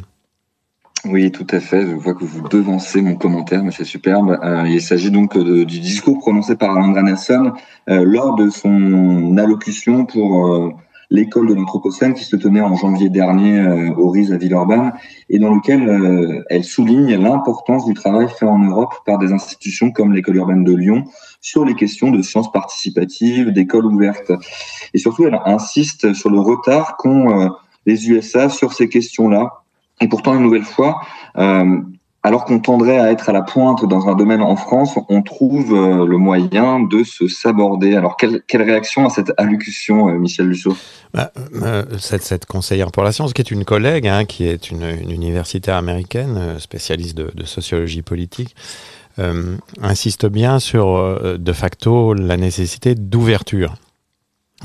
[1.05, 1.81] Oui, tout à fait.
[1.81, 4.37] Je vois que vous devancez mon commentaire, mais c'est superbe.
[4.43, 7.53] Euh, il s'agit donc de- du discours prononcé par Alandra Nelson
[7.89, 10.73] euh, lors de son allocution pour
[11.09, 14.93] l'école de l'Anthropocène qui se tenait en janvier dernier euh, au RIS à Villeurbanne
[15.29, 19.91] et dans lequel euh, elle souligne l'importance du travail fait en Europe par des institutions
[19.91, 21.03] comme l'école urbaine de Lyon
[21.41, 24.31] sur les questions de sciences participatives, d'écoles ouvertes.
[24.93, 27.49] Et surtout, elle insiste sur le retard qu'ont euh,
[27.85, 29.61] les USA sur ces questions-là.
[30.01, 31.01] Et pourtant, une nouvelle fois,
[31.37, 31.81] euh,
[32.25, 35.75] alors qu'on tendrait à être à la pointe dans un domaine en France, on trouve
[35.75, 37.95] euh, le moyen de se saborder.
[37.95, 40.75] Alors, quelle, réaction à cette allocution, euh, Michel Lusso
[41.13, 44.85] Bah, euh, cette, conseillère pour la science, qui est une collègue, hein, qui est une,
[45.07, 48.55] universitaire américaine, spécialiste de, sociologie politique,
[49.81, 53.75] insiste bien sur, de facto, la nécessité d'ouverture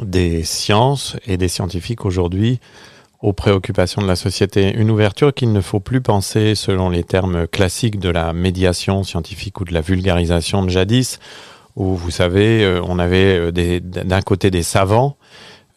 [0.03, 2.59] des sciences et des scientifiques aujourd'hui
[3.22, 4.72] aux préoccupations de la société.
[4.74, 9.61] Une ouverture qu'il ne faut plus penser selon les termes classiques de la médiation scientifique
[9.61, 11.18] ou de la vulgarisation de jadis,
[11.76, 15.16] où vous savez, euh, on avait euh, d'un côté des savants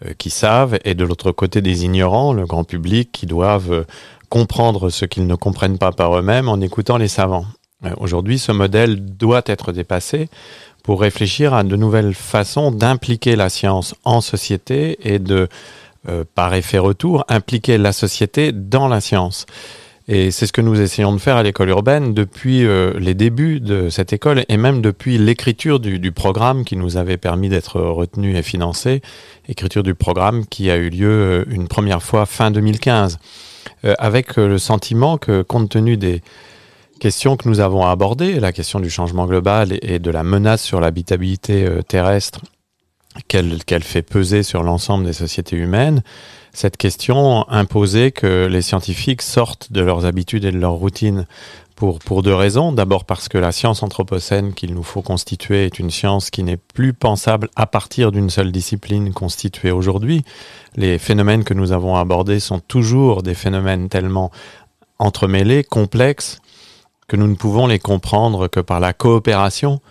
[0.06, 3.86] euh, qui savent et de l'autre côté des ignorants, le grand public, qui doivent
[4.30, 7.46] comprendre ce qu'ils ne comprennent pas par eux-mêmes en écoutant les savants.
[7.98, 10.30] Aujourd'hui, ce modèle doit être dépassé
[10.84, 15.50] pour réfléchir à de nouvelles façons d'impliquer la science en société et de,
[16.08, 19.46] euh, par effet retour, impliquer la société dans la science.
[20.08, 23.62] Et c'est ce que nous essayons de faire à l'école urbaine depuis euh, les débuts
[23.62, 28.36] de cette école et même depuis l'écriture du, programme qui nous avait permis d'être retenu
[28.36, 29.02] et financé,
[29.48, 33.18] écriture du programme qui a eu lieu euh, une première fois fin 2015,
[33.86, 36.22] euh, avec le sentiment que compte tenu des
[37.00, 40.82] questions que nous avons abordées, la question du changement global et, de la menace sur
[40.82, 42.42] l'habitabilité terrestre
[43.28, 46.04] qu'elle qu'elle fait peser sur l'ensemble des sociétés humaines,
[46.54, 51.26] cette question imposait que les scientifiques sortent de leurs habitudes et de leurs routines
[51.76, 52.72] pour, pour deux raisons.
[52.72, 56.58] D'abord parce que la science anthropocène qu'il nous faut constituer est une science qui n'est
[56.58, 60.24] plus pensable à partir d'une seule discipline constituée aujourd'hui.
[60.76, 64.32] Les phénomènes que nous avons abordés sont toujours des phénomènes tellement
[65.00, 66.40] entremêlés, complexes,
[67.08, 69.82] que nous ne pouvons les comprendre que par la coopération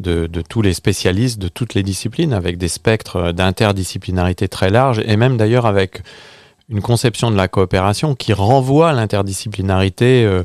[0.00, 5.16] de, tous les spécialistes de toutes les disciplines, avec des spectres d'interdisciplinarité très larges, et
[5.16, 6.02] même d'ailleurs avec
[6.68, 10.42] une conception de la coopération qui renvoie l'interdisciplinarité euh,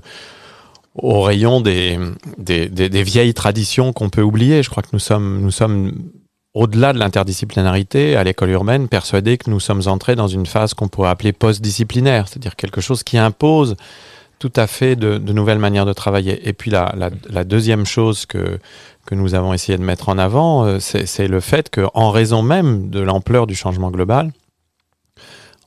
[0.96, 1.98] au rayon des,
[2.38, 4.62] des, des, des vieilles traditions qu'on peut oublier.
[4.62, 5.94] Je crois que nous sommes, nous sommes
[6.54, 10.90] au-delà de l'interdisciplinarité, à l'école urbaine, persuadés que nous sommes entrés dans une phase qu'on
[10.90, 13.76] pourrait appeler post-disciplinaire, c'est-à-dire quelque chose qui impose
[14.42, 16.50] tout à fait de, nouvelles manières de travailler.
[16.50, 16.96] Et puis la,
[17.30, 18.58] la, deuxième chose que,
[19.06, 22.90] que nous avons essayé de mettre en avant, euh, c'est le fait qu'en raison même
[22.90, 24.32] de l'ampleur du changement global,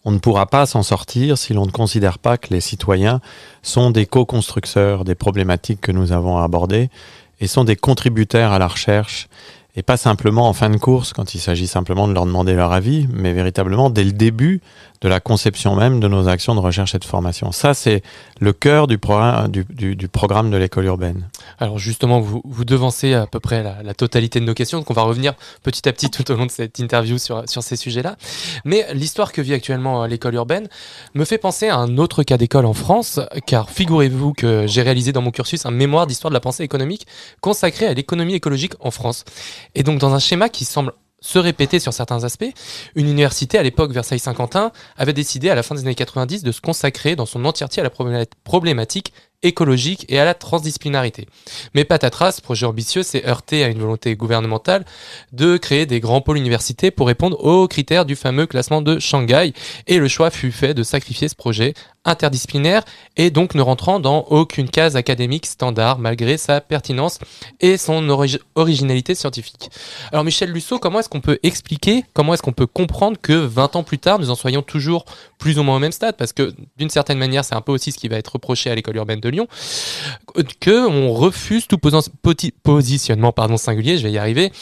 [0.05, 3.21] on ne pourra pas s'en sortir si l'on ne considère pas que les citoyens
[3.63, 6.91] sont des co-constructeurs des problématiques que nous avons abordées
[7.39, 9.29] et sont des contributeurs à la recherche
[9.77, 12.73] et pas simplement en fin de course quand il s'agit simplement de leur demander leur
[12.73, 14.61] avis, mais véritablement dès le début
[15.05, 17.53] de la conception même de nos actions de recherche et de formation.
[17.53, 18.03] Ça, c'est
[18.41, 21.29] le cœur du, programme, de l'école urbaine.
[21.59, 24.95] Alors justement, vous, vous devancez à peu près la, totalité de nos questions, donc on
[24.95, 28.17] va revenir petit à petit tout au long de cette interview sur, sur ces sujets-là.
[28.65, 30.69] Mais l'histoire que vit actuellement l'école urbaine
[31.13, 35.13] me fait penser à un autre cas d'école en France, car figurez-vous que j'ai réalisé
[35.13, 37.07] dans mon cursus un mémoire d'histoire de la pensée économique
[37.43, 39.27] consacré à l'économie écologique en France.
[39.75, 42.53] Et donc dans un schéma qui semble se répéter sur certains aspects,
[42.95, 46.61] une université à l'époque Versailles-Saint-Quentin avait décidé à la fin des années 90 de se
[46.61, 51.27] consacrer dans son entièreté à la problématique écologique et à la transdisciplinarité.
[51.75, 54.85] Mais patatras, ce projet ambitieux s'est heurté à une volonté gouvernementale
[55.33, 59.55] de créer des grands pôles universités pour répondre aux critères du fameux classement de Shanghai
[59.87, 61.73] et le choix fut fait de sacrifier ce projet
[62.05, 62.83] interdisciplinaire
[63.17, 67.19] et donc ne rentrant dans aucune case académique standard malgré sa pertinence
[67.61, 69.71] et son ori originalité scientifique.
[70.13, 73.77] Alors Michel Lusso, comment est-ce qu'on peut expliquer, comment est-ce qu'on peut comprendre que 20
[73.77, 75.05] ans plus tard, nous en soyons toujours
[75.39, 76.17] plus ou moins au même stade?
[76.17, 78.75] Parce que d'une certaine manière, c'est un peu aussi ce qui va être reproché à
[78.75, 79.47] l'école urbaine de Lyon,
[80.61, 81.79] que on refuse tout
[82.63, 84.53] positionnement pardon, singulier, je vais y arriver,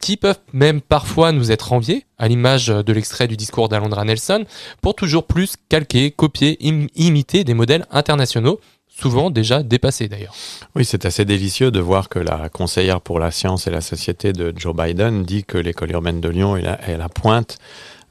[0.00, 4.44] qui peuvent même parfois nous être enviés, à l'image de l'extrait du discours d'Alondra Nelson,
[4.80, 10.34] pour toujours plus calquer, copier, im imiter des modèles internationaux souvent déjà dépassés d'ailleurs.
[10.76, 14.32] Oui, c'est assez délicieux de voir que la conseillère pour la science et la société
[14.32, 17.58] de Joe Biden dit que l'école urbaine de Lyon est à la pointe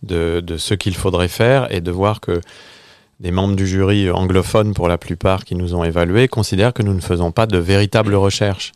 [0.04, 2.42] de, de ce qu'il faudrait faire et de voir que
[3.20, 6.94] des membres du jury anglophones, pour la plupart, qui nous ont évalués, considèrent que nous
[6.94, 8.72] ne faisons pas de véritable recherche.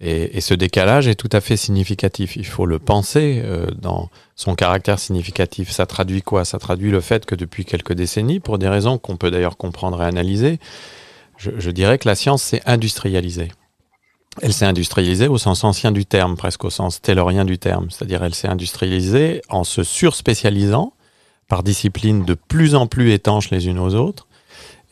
[0.00, 2.36] Et, ce décalage est tout à fait significatif.
[2.36, 5.70] Il faut le penser euh, dans son caractère significatif.
[5.70, 6.44] Ça traduit quoi?
[6.44, 10.02] Ça traduit le fait que depuis quelques décennies, pour des raisons qu'on peut d'ailleurs comprendre
[10.02, 10.58] et analyser,
[11.38, 13.48] je, je, dirais que la science s'est industrialisée.
[14.42, 17.90] Elle s'est industrialisée au sens ancien du terme, presque au sens taylorien du terme.
[17.90, 20.92] C'est-à-dire elle s'est industrialisée en se surspécialisant
[21.48, 24.26] par disciplines de plus en plus étanches les unes aux autres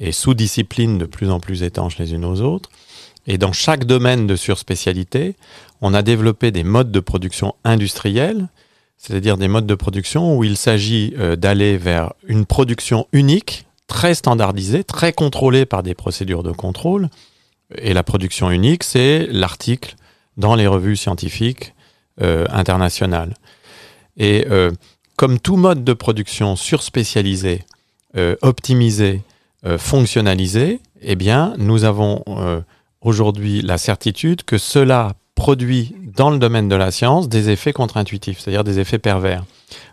[0.01, 2.71] et sous-disciplines de plus en plus étanches les unes aux autres.
[3.27, 5.37] Et dans chaque domaine de surspécialité,
[5.81, 8.49] on a développé des modes de production industriels,
[8.97, 14.15] c'est-à-dire des modes de production où il s'agit euh, d'aller vers une production unique, très
[14.15, 17.09] standardisée, très contrôlée par des procédures de contrôle.
[17.77, 19.97] Et la production unique, c'est l'article
[20.37, 21.75] dans les revues scientifiques
[22.21, 23.35] euh, internationales.
[24.17, 24.71] Et euh,
[25.17, 27.63] comme tout mode de production surspécialisé,
[28.43, 29.23] optimisé,
[29.77, 32.23] fonctionnalisé, eh bien, nous avons
[33.05, 38.41] aujourd'hui la certitude que cela produit dans le domaine de la science des effets contre-intuitifs,
[38.41, 39.45] c'est-à-dire des effets pervers.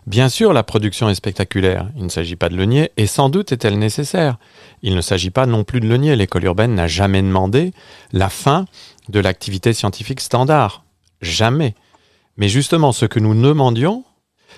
[0.06, 3.28] Bien sûr, la production est spectaculaire, il ne s'agit pas de le nier, et sans
[3.28, 4.38] doute est-elle nécessaire.
[4.82, 7.72] Il ne s'agit pas non plus de le nier, l'école urbaine n'a jamais demandé
[8.12, 8.66] la fin
[9.08, 10.84] de l'activité scientifique standard.
[11.20, 11.74] Jamais.
[12.36, 14.04] Mais justement, ce que nous demandions,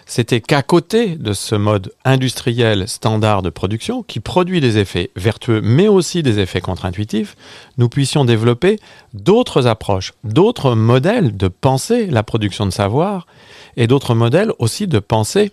[0.06, 5.60] c'était qu'à côté de ce mode industriel standard de production, qui produit des effets vertueux,
[5.62, 7.36] mais aussi des effets contre-intuitifs,
[7.78, 8.78] nous puissions développer
[9.12, 13.26] d'autres approches, d'autres modèles de penser la production de savoir,
[13.76, 15.52] et d'autres modèles aussi de penser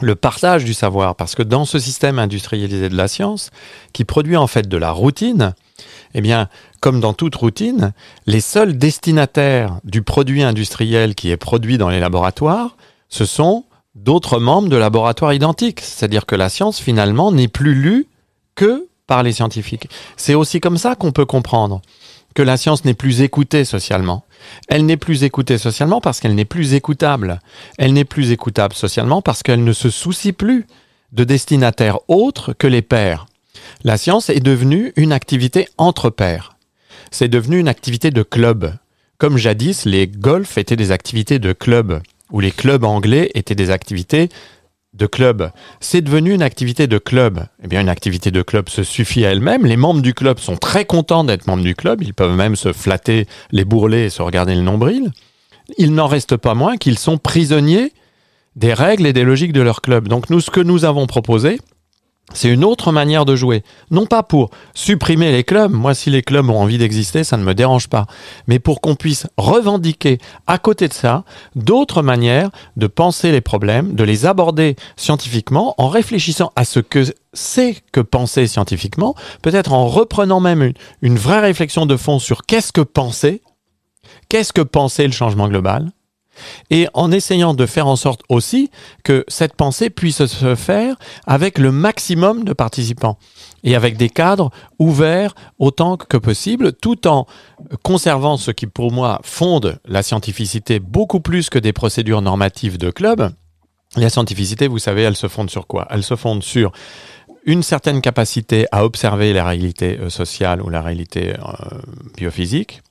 [0.00, 1.16] le partage du savoir.
[1.16, 3.50] Parce que dans ce système industrialisé de la science,
[3.92, 5.54] qui produit en fait de la routine,
[6.14, 6.48] eh bien,
[6.80, 7.92] comme dans toute routine,
[8.26, 12.76] les seuls destinataires du produit industriel qui est produit dans les laboratoires,
[13.08, 13.64] ce sont
[13.94, 15.80] d'autres membres de laboratoires identiques.
[15.80, 18.06] C'est-à-dire que la science, finalement, n'est plus lue
[18.54, 19.88] que par les scientifiques.
[20.16, 21.82] C'est aussi comme ça qu'on peut comprendre
[22.34, 24.24] que la science n'est plus écoutée socialement.
[24.68, 27.40] Elle n'est plus écoutée socialement parce qu'elle n'est plus écoutable.
[27.78, 30.66] Elle n'est plus écoutable socialement parce qu'elle ne se soucie plus
[31.12, 33.26] de destinataires autres que les pairs.
[33.84, 36.56] La science est devenue une activité entre pairs.
[37.10, 38.74] C'est devenu une activité de club.
[39.18, 42.00] Comme jadis, les golfs étaient des activités de club
[42.32, 44.28] où les clubs anglais étaient des activités
[44.94, 47.46] de club, c'est devenu une activité de club.
[47.62, 49.64] Eh bien, une activité de club se suffit à elle-même.
[49.64, 52.02] Les membres du club sont très contents d'être membres du club.
[52.02, 55.10] Ils peuvent même se flatter les bourrelets et se regarder le nombril.
[55.78, 57.92] Il n'en reste pas moins qu'ils sont prisonniers
[58.56, 60.08] des règles et des logiques de leur club.
[60.08, 61.58] Donc, nous, ce que nous avons proposé,
[62.34, 63.62] c'est une autre manière de jouer.
[63.90, 67.44] Non pas pour supprimer les clubs, moi si les clubs ont envie d'exister, ça ne
[67.44, 68.06] me dérange pas,
[68.46, 73.94] mais pour qu'on puisse revendiquer à côté de ça d'autres manières de penser les problèmes,
[73.94, 77.04] de les aborder scientifiquement en réfléchissant à ce que
[77.34, 82.72] c'est que penser scientifiquement, peut-être en reprenant même une, vraie réflexion de fond sur qu'est-ce
[82.72, 83.42] que penser,
[84.28, 85.90] qu'est-ce que penser le changement global,
[86.70, 88.70] et en essayant de faire en sorte aussi
[89.04, 93.18] que cette pensée puisse se faire avec le maximum de participants
[93.64, 97.26] et avec des cadres ouverts autant que possible, tout en
[97.82, 102.90] conservant ce qui pour moi fonde la scientificité beaucoup plus que des procédures normatives de
[102.90, 103.32] club.
[103.96, 105.86] La scientificité, vous savez, elle se fonde sur quoi?
[105.90, 106.72] Elle se fonde sur
[107.44, 111.78] une certaine capacité à observer la réalité euh, sociale ou la réalité euh,
[112.16, 112.82] biophysique,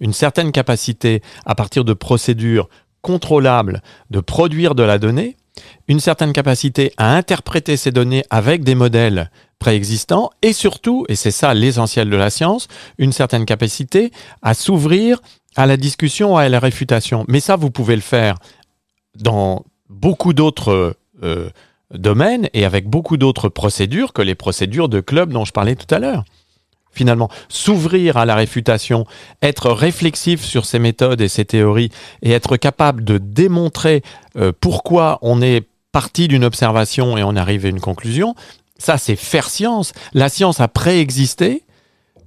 [0.00, 2.68] une certaine capacité à partir de procédures
[3.02, 5.36] contrôlables de produire de la donnée,
[5.88, 11.30] une certaine capacité à interpréter ces données avec des modèles préexistants et surtout, et c'est
[11.30, 12.68] ça l'essentiel de la science,
[12.98, 15.20] une certaine capacité à s'ouvrir
[15.56, 17.24] à la discussion, à la réfutation.
[17.28, 18.36] Mais ça, vous pouvez le faire
[19.16, 21.50] dans beaucoup d'autres euh,
[21.92, 25.92] domaines et avec beaucoup d'autres procédures que les procédures de club dont je parlais tout
[25.92, 26.24] à l'heure
[26.98, 29.06] finalement, s'ouvrir à la réfutation,
[29.40, 31.90] être réflexif sur ces méthodes et ces théories,
[32.22, 34.02] et être capable de démontrer
[34.36, 38.34] euh, pourquoi on est parti d'une observation et on arrive à une conclusion,
[38.78, 39.92] ça c'est faire science.
[40.12, 41.62] La science a préexisté.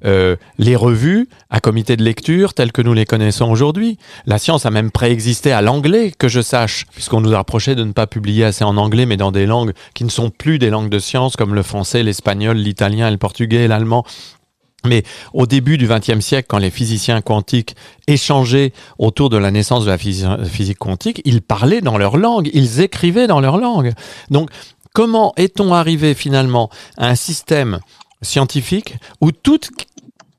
[0.03, 3.99] Euh, les revues à comité de lecture telles que nous les connaissons aujourd'hui.
[4.25, 7.83] La science a même préexisté à l'anglais, que je sache, puisqu'on nous a reproché de
[7.83, 10.71] ne pas publier assez en anglais, mais dans des langues qui ne sont plus des
[10.71, 14.03] langues de science, comme le français, l'espagnol, l'italien, le portugais, l'allemand,
[14.85, 15.03] mais
[15.33, 17.75] au début du XXe siècle, quand les physiciens quantiques
[18.07, 22.81] échangeaient autour de la naissance de la physique quantique, ils parlaient dans leur langue, ils
[22.81, 23.93] écrivaient dans leur langue.
[24.29, 24.49] Donc,
[24.93, 27.79] comment est-on arrivé finalement à un système
[28.21, 29.71] scientifique où toute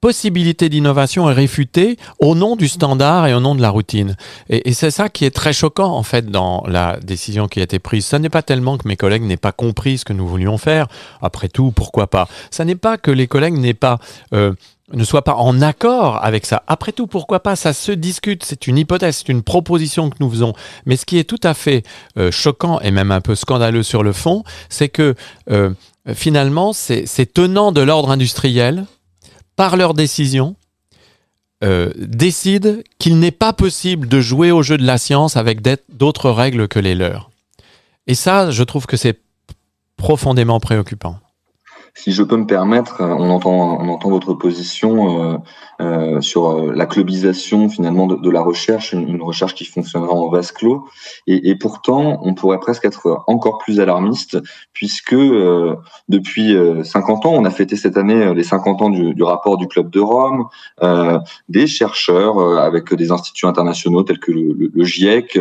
[0.03, 4.17] possibilité d'innovation est réfutée au nom du standard et au nom de la routine.
[4.51, 7.79] Et, c'est ça qui est très choquant en fait dans la décision qui a été
[7.79, 8.05] prise.
[8.05, 10.89] Ce n'est pas tellement que mes collègues n'aient pas compris ce que nous voulions faire.
[11.23, 12.27] Après tout, pourquoi pas?
[12.51, 14.01] Ça n'est pas que les collègues n'aient pas
[14.35, 14.53] euh,
[14.93, 16.65] ne soient pas en accord avec ça.
[16.67, 17.55] Après tout, pourquoi pas?
[17.55, 20.53] Ça se discute, c'est une hypothèse, c'est une proposition que nous faisons.
[20.85, 21.85] Mais ce qui est tout à fait
[22.19, 25.15] euh, choquant et même un peu scandaleux sur le fond, c'est que
[25.49, 25.71] euh,
[26.13, 28.85] finalement, ces tenants de l'ordre industriel
[29.63, 30.57] par leur décision,
[31.63, 36.31] euh, décident qu'il n'est pas possible de jouer au jeu de la science avec d'autres
[36.31, 37.31] règles que les leurs.
[38.09, 39.21] Et ça, je trouve que c'est
[39.97, 41.21] profondément préoccupant.
[41.95, 45.37] Si je peux me permettre, on entend, on entend votre position euh,
[45.83, 50.53] euh, sur euh, la clubisation finalement de, la recherche, une, recherche qui fonctionnera en vase
[50.53, 50.87] clos.
[51.27, 54.39] Et, pourtant, on pourrait presque être encore plus alarmiste,
[54.73, 55.77] puisque euh,
[56.09, 59.91] depuis 50 ans, on a fêté cette année les 50 ans du, rapport du Club
[59.91, 60.47] de Rome,
[61.49, 65.41] des chercheurs avec des instituts internationaux tels que le, GIEC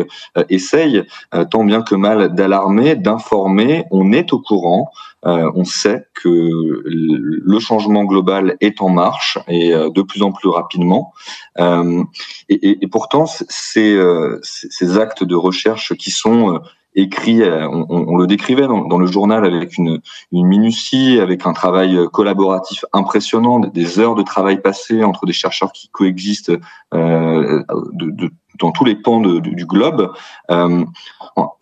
[0.50, 1.04] essayent
[1.50, 3.84] tant bien que mal d'alarmer, d'informer.
[3.90, 4.90] On est au courant.
[5.24, 10.48] Euh, on sait que le changement global est en marche et de plus en plus
[10.48, 11.12] rapidement.
[11.58, 12.04] Euh,
[12.48, 16.60] et, pourtant, ces, euh, ces, actes de recherche qui sont
[16.96, 20.00] euh, écrits, on, le décrivait dans, le journal avec une,
[20.32, 25.88] minutie, avec un travail collaboratif impressionnant, des heures de travail passées entre des chercheurs qui
[25.88, 26.52] coexistent
[26.92, 30.12] de, dans tous les pans du globe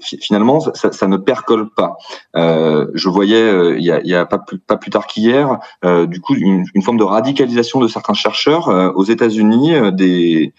[0.00, 1.96] finalement, ça, ça, ne percole pas.
[2.36, 5.58] Euh, je voyais euh, il y a, y a pas, plus, pas, plus, tard qu'hier,
[5.84, 9.74] euh, du coup, une, une, forme de radicalisation de certains chercheurs euh, aux États-Unis.
[9.74, 10.54] Euh, des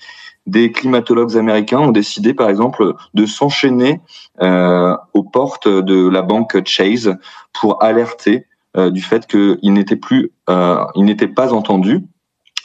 [0.48, 4.02] des climatologues américains ont décidé, par exemple, de s'enchaîner
[4.42, 7.18] aux portes de la banque Chase
[7.54, 12.06] pour alerter du fait qu'ils n'étaient plus, ils n'étaient pas entendus.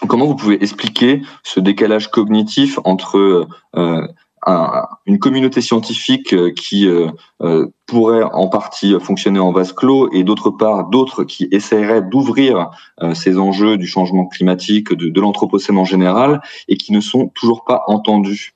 [0.08, 3.46] Comment vous pouvez expliquer ce décalage cognitif entre
[5.06, 7.10] une communauté scientifique euh, qui euh,
[7.42, 12.70] euh, pourrait en partie fonctionner en vase clos et d'autre part d'autres qui essaieraient d'ouvrir
[13.14, 17.64] ces enjeux du changement climatique, de, de l'anthropocène en général et qui ne sont toujours
[17.64, 18.54] pas entendus.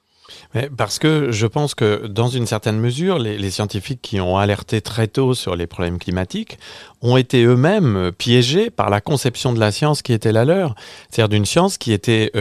[0.77, 5.07] parce que je pense que dans une certaine mesure, les, scientifiques qui ont alerté très
[5.07, 6.59] tôt sur les problèmes climatiques
[7.03, 10.75] ont été eux-mêmes piégés par la conception de la science qui était la leur,
[11.11, 12.33] c'est-à-dire d'une science qui était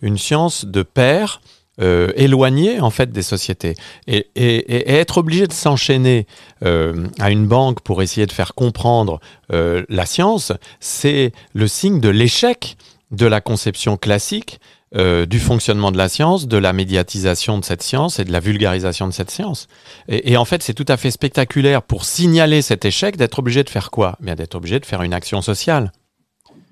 [0.00, 1.42] une science de pairs
[1.80, 3.74] euh, éloigné en fait des sociétés.
[4.06, 6.26] Et, et- et être obligé de s'enchaîner
[6.64, 9.20] euh, à une banque pour essayer de faire comprendre
[9.52, 12.76] euh, la science, c'est le signe de l'échec
[13.10, 14.60] de la conception classique
[14.96, 18.40] euh, du fonctionnement de la science, de la médiatisation de cette science et de la
[18.40, 19.68] vulgarisation de cette science.
[20.08, 23.64] Et, et en fait, c'est tout à fait spectaculaire pour signaler cet échec d'être obligé
[23.64, 24.16] de faire quoi?
[24.20, 25.92] Bien d'être obligé de faire une action sociale.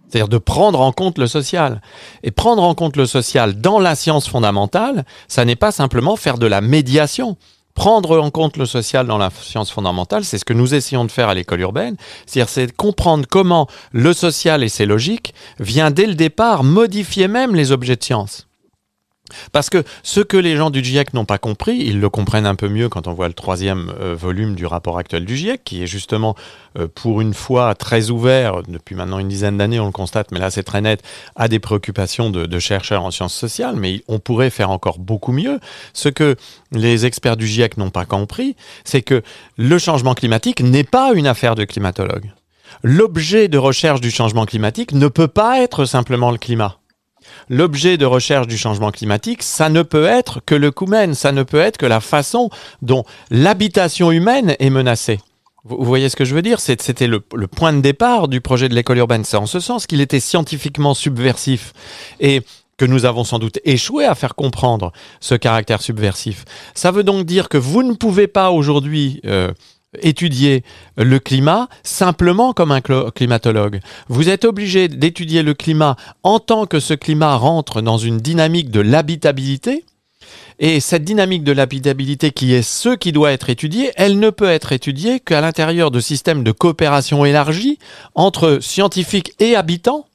[0.09, 1.81] C'est-à-dire de prendre en compte le social.
[2.23, 6.39] Et prendre en compte le social dans la science fondamentale, ça n'est pas simplement faire
[6.39, 7.37] de la médiation.
[7.75, 11.13] Prendre en compte le social dans la science fondamentale, c'est ce que nous essayons de
[11.13, 11.97] faire à l'école urbaine.
[12.25, 17.73] C'est-à-dire, comprendre comment le social et ses logiques vient dès le départ modifier même les
[17.73, 18.46] objets de science.
[19.53, 22.55] Parce que ce que les gens du GIEC n'ont pas compris, ils le comprennent un
[22.55, 25.83] peu mieux quand on voit le troisième euh, volume du rapport actuel du GIEC, qui
[25.83, 26.35] est justement,
[26.79, 30.39] euh, pour une fois, très ouvert, depuis maintenant une dizaine d'années, on le constate, mais
[30.39, 31.03] là c'est très net,
[31.35, 35.33] à des préoccupations de, de chercheurs en sciences sociales, mais on pourrait faire encore beaucoup
[35.33, 35.61] mieux.
[35.93, 36.37] Ce que
[36.73, 39.23] les experts du GIEC n'ont pas compris, c'est que
[39.57, 42.33] le changement climatique n'est pas une affaire de climatologues.
[42.83, 46.79] L'objet de recherche du changement climatique ne peut pas être simplement le climat
[47.49, 51.43] l'objet de recherche du changement climatique, ça ne peut être que le coumen, ça ne
[51.43, 52.51] peut être que la façon
[52.83, 55.21] dont l'habitation humaine est menacée.
[55.65, 56.61] Vous voyez ce que je veux dire?
[56.61, 59.25] C'était le, le point de départ du projet de l'école urbaine.
[59.25, 61.73] C'est en ce sens qu'il était scientifiquement subversif
[62.21, 62.43] et
[62.77, 66.45] que nous avons sans doute échoué à faire comprendre ce caractère subversif.
[66.75, 69.53] Ça veut donc dire que vous ne pouvez pas aujourd'hui euh,
[70.01, 70.65] étudier
[70.97, 73.81] le climat simplement comme un climatologue.
[74.09, 78.71] Vous êtes obligé d'étudier le climat en tant que ce climat rentre dans une dynamique
[78.71, 79.85] de l'habitabilité.
[80.59, 84.49] Et cette dynamique de l'habitabilité qui est ce qui doit être étudié, elle ne peut
[84.49, 87.79] être étudiée qu'à l'intérieur de systèmes de coopération élargie
[88.15, 90.07] entre scientifiques et habitants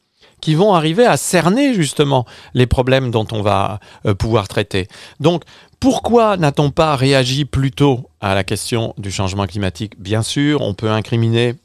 [0.42, 4.88] qui vont arriver à cerner justement les problèmes dont on va euh, pouvoir traiter.
[5.20, 5.44] Donc,
[5.80, 10.00] pourquoi n'a-t-on pas réagi plus tôt à la question du changement climatique?
[10.00, 11.56] Bien sûr, on peut incriminer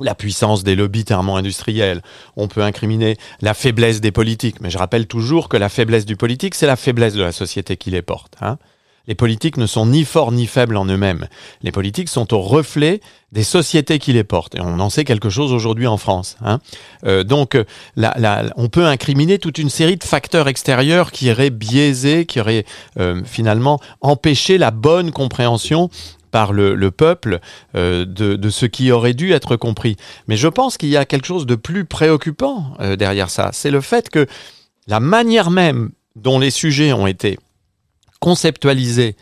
[0.00, 2.02] la puissance des lobbies thermo-industriels,
[2.36, 6.16] on peut incriminer la faiblesse des politiques, mais je rappelle toujours que la faiblesse du
[6.16, 8.34] politique, c'est la faiblesse de la société qui les porte.
[8.40, 8.58] hein.
[9.06, 11.28] Les politiques ne sont ni forts ni faibles en eux-mêmes.
[11.62, 13.00] Les politiques sont au reflet
[13.32, 14.54] des sociétés qui les portent.
[14.56, 16.36] Et on en sait quelque chose aujourd'hui en France.
[16.44, 16.58] hein.
[17.04, 17.56] Euh, donc,
[17.96, 22.64] on peut incriminer toute une série de facteurs extérieurs qui auraient biaisé, qui auraient
[22.98, 25.90] euh, finalement empêché la bonne compréhension
[26.30, 27.40] par le, le peuple
[27.76, 29.96] euh, de, ce qui aurait dû être compris.
[30.28, 33.50] Mais je pense qu'il y a quelque chose de plus préoccupant derrière ça.
[33.52, 34.26] C'est le fait que
[34.86, 37.38] la manière même dont les sujets ont été
[38.26, 39.14] conceptualisés,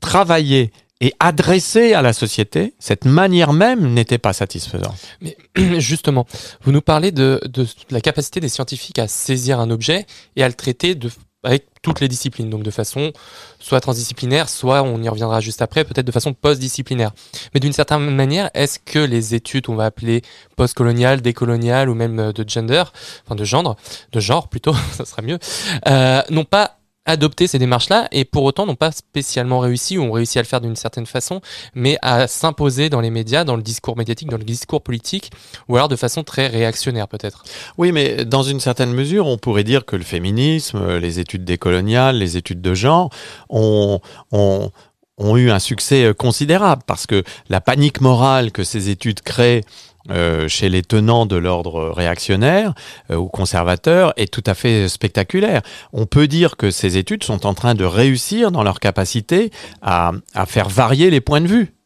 [0.00, 0.72] travaillés
[1.02, 4.96] et adressés à la société, cette manière même n'était pas satisfaisante.
[5.20, 5.36] Mais
[5.78, 6.24] justement,
[6.62, 7.42] vous nous parlez de,
[7.90, 10.98] la capacité des scientifiques à saisir un objet et à le traiter
[11.44, 13.12] avec toutes les disciplines, donc de façon
[13.58, 17.12] soit transdisciplinaire, soit on y reviendra juste après, peut-être de façon post-disciplinaire.
[17.52, 20.22] Mais d'une certaine manière, est-ce que les études, on va appeler
[20.56, 22.82] post-coloniales, décoloniales ou même euh, de gender,
[23.26, 23.76] enfin de genre,
[24.12, 25.38] de genre plutôt, ça serait mieux,
[25.86, 26.77] euh, n'ont pas
[27.08, 30.46] adopté ces démarches-là et pour autant n'ont pas spécialement réussi ou ont réussi à le
[30.46, 31.40] faire d'une certaine façon,
[31.74, 35.32] mais à s'imposer dans les médias, dans le discours médiatique, dans le discours politique,
[35.68, 37.42] ou alors de façon très réactionnaire peut-être.
[37.78, 42.18] Oui, mais dans une certaine mesure, on pourrait dire que le féminisme, les études décoloniales,
[42.18, 43.10] les études de genre
[43.48, 44.00] ont,
[44.30, 44.70] ont,
[45.16, 49.64] ont eu un succès considérable parce que la panique morale que ces études créent
[50.10, 52.74] euh, chez les tenants de l'ordre réactionnaire
[53.10, 55.62] euh, ou conservateur est tout à fait spectaculaire.
[55.92, 59.50] On peut dire que ces études sont en train de réussir dans leur capacité
[59.82, 61.77] à, à faire varier les points de vue.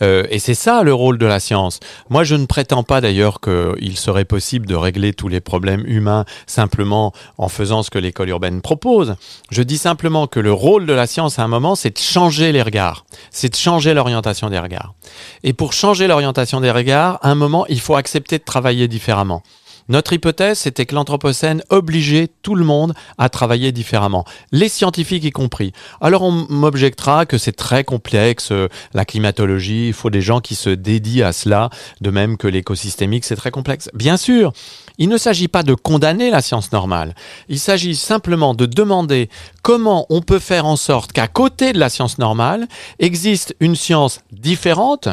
[0.00, 1.80] Euh, et c'est ça le rôle de la science.
[2.08, 6.24] Moi, je ne prétends pas d'ailleurs qu'il serait possible de régler tous les problèmes humains
[6.46, 9.16] simplement en faisant ce que l'école urbaine propose.
[9.50, 12.52] Je dis simplement que le rôle de la science à un moment, c'est de changer
[12.52, 14.94] les regards, c'est de changer l'orientation des regards.
[15.42, 19.42] Et pour changer l'orientation des regards, à un moment, il faut accepter de travailler différemment.
[19.90, 25.32] Notre hypothèse, c'était que l'Anthropocène obligeait tout le monde à travailler différemment, les scientifiques y
[25.32, 25.72] compris.
[26.00, 30.54] Alors on m'objectera que c'est très complexe, euh, la climatologie, il faut des gens qui
[30.54, 31.70] se dédient à cela,
[32.00, 33.90] de même que l'écosystémique, c'est très complexe.
[33.92, 34.52] Bien sûr,
[34.98, 37.16] il ne s'agit pas de condamner la science normale,
[37.48, 39.28] il s'agit simplement de demander
[39.62, 42.68] comment on peut faire en sorte qu'à côté de la science normale
[43.00, 45.08] existe une science différente,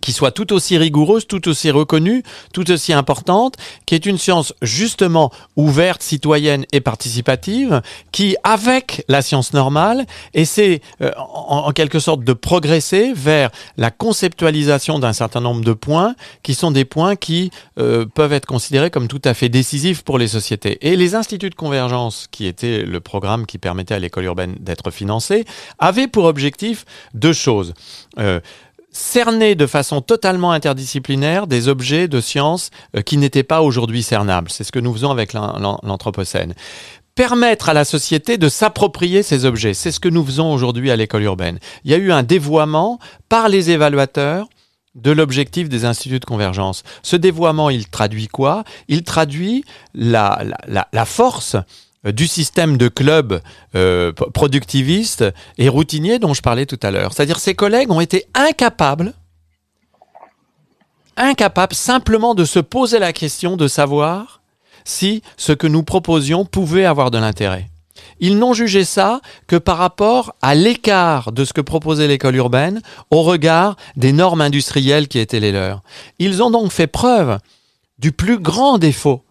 [0.00, 2.22] qui soit tout aussi rigoureuse, tout aussi reconnue,
[2.52, 7.82] tout aussi importante, qui est une science justement ouverte, citoyenne et participative,
[8.12, 14.98] qui, avec la science normale, essaie euh, en, quelque sorte de progresser vers la conceptualisation
[14.98, 19.08] d'un certain nombre de points, qui sont des points qui euh, peuvent être considérés comme
[19.08, 20.78] tout à fait décisifs pour les sociétés.
[20.86, 24.90] Et les instituts de convergence, qui étaient le programme qui permettait à l'école urbaine d'être
[24.90, 25.44] financée,
[25.78, 26.84] avaient pour objectif
[27.14, 27.74] deux choses.
[28.18, 28.40] Euh,
[28.92, 34.50] cerner de façon totalement interdisciplinaire des objets de science euh, qui n'étaient pas aujourd'hui cernables.
[34.50, 36.54] C'est ce que nous faisons avec l'Anthropocène.
[37.14, 39.74] Permettre à la société de s'approprier ces objets.
[39.74, 41.58] C'est ce que nous faisons aujourd'hui à l'école urbaine.
[41.84, 44.48] Il y a eu un dévoiement par les évaluateurs
[44.94, 46.82] de l'objectif des instituts de convergence.
[47.02, 48.64] Ce dévoiement, il traduit quoi?
[48.88, 49.64] Il traduit
[49.94, 51.56] la, la, la force
[52.04, 53.42] du système de clubs
[53.74, 55.24] euh, productivistes
[55.58, 57.12] et routiniers dont je parlais tout à l'heure.
[57.12, 59.12] C'est-à-dire ces collègues ont été incapables,
[61.16, 64.40] incapables simplement de se poser la question de savoir
[64.84, 67.68] si ce que nous proposions pouvait avoir de l'intérêt.
[68.18, 72.80] Ils n'ont jugé ça que par rapport à l'écart de ce que proposait l'école urbaine
[73.10, 75.82] au regard des normes industrielles qui étaient les leurs.
[76.18, 77.38] Ils ont donc fait preuve
[77.98, 79.24] du plus grand défaut,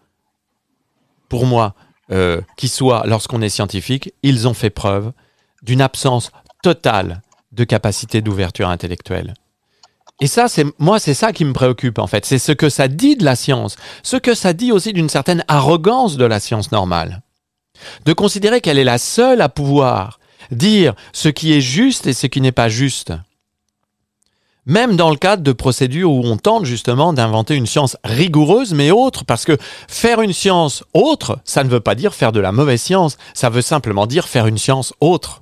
[1.28, 1.76] pour moi,
[2.12, 5.12] euh, qui soit lorsqu'on est scientifique, ils ont fait preuve
[5.62, 6.32] d'une absence
[6.64, 9.34] totale de capacité d'ouverture intellectuelle.
[10.22, 12.26] Et ça, c'est moi, c'est ça qui me préoccupe en fait.
[12.26, 15.43] C'est ce que ça dit de la science, ce que ça dit aussi d'une certaine
[15.47, 17.22] arrogance de la science normale,
[18.05, 20.20] de considérer qu'elle est la seule à pouvoir
[20.51, 23.14] dire ce qui est juste et ce qui n'est pas juste
[24.66, 28.91] même dans le cadre de procédures où on tente justement d'inventer une science rigoureuse mais
[28.91, 29.57] autre, parce que
[29.88, 33.49] faire une science autre, ça ne veut pas dire faire de la mauvaise science, ça
[33.49, 35.41] veut simplement dire faire une science autre.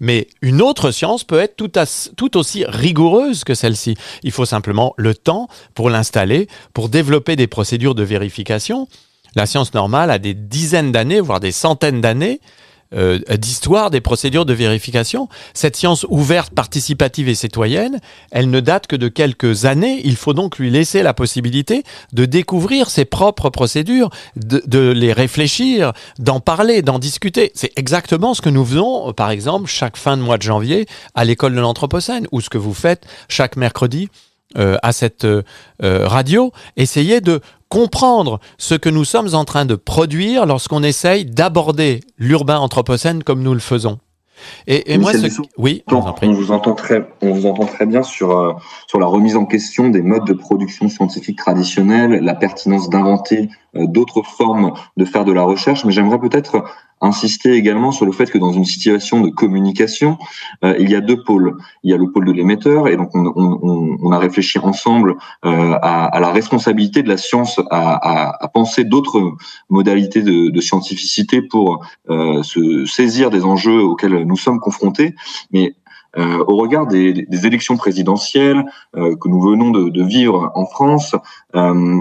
[0.00, 3.96] Mais une autre science peut être tout, aussi rigoureuse que celle-ci.
[4.22, 8.88] Il faut simplement le temps pour l'installer, pour développer des procédures de vérification.
[9.36, 12.40] La science normale a des dizaines d'années, voire des centaines d'années
[12.94, 15.28] euh, d'histoire des procédures de vérification.
[15.54, 20.00] Cette science ouverte, participative et citoyenne, elle ne date que de quelques années.
[20.04, 21.82] Il faut donc lui laisser la possibilité
[22.12, 27.52] de découvrir ses propres procédures, de, de les réfléchir, d'en parler, d'en discuter.
[27.54, 31.24] C'est exactement ce que nous faisons, par exemple, chaque fin de mois de janvier à
[31.24, 34.08] l'école de l'Anthropocène, ou ce que vous faites chaque mercredi
[34.56, 35.42] euh, à cette euh,
[35.82, 42.00] radio, essayez de comprendre ce que nous sommes en train de produire lorsqu'on essaye d'aborder
[42.16, 43.98] l'urbain anthropocène comme nous le faisons.
[44.66, 45.40] Et, et moi, ce...
[45.56, 48.52] oui, on, on, vous entend très, on vous entend très bien sur euh,
[48.86, 53.86] sur la remise en question des modes de production scientifique traditionnels, la pertinence d'inventer euh,
[53.86, 55.84] d'autres formes de faire de la recherche.
[55.84, 56.64] Mais j'aimerais peut-être
[57.00, 60.18] insister également sur le fait que dans une situation de communication,
[60.64, 61.56] euh, il y a deux pôles.
[61.82, 66.06] Il y a le pôle de l'émetteur, et donc on, a réfléchi ensemble euh, à,
[66.06, 69.34] à, la responsabilité de la science à, à, à penser d'autres
[69.68, 75.14] modalités de, de, scientificité pour euh, se saisir des enjeux auxquels nous sommes confrontés.
[75.52, 75.74] Mais
[76.16, 78.64] euh, au regard des, des, élections présidentielles
[78.96, 81.14] euh, que nous venons de, de vivre en France,
[81.54, 82.00] euh,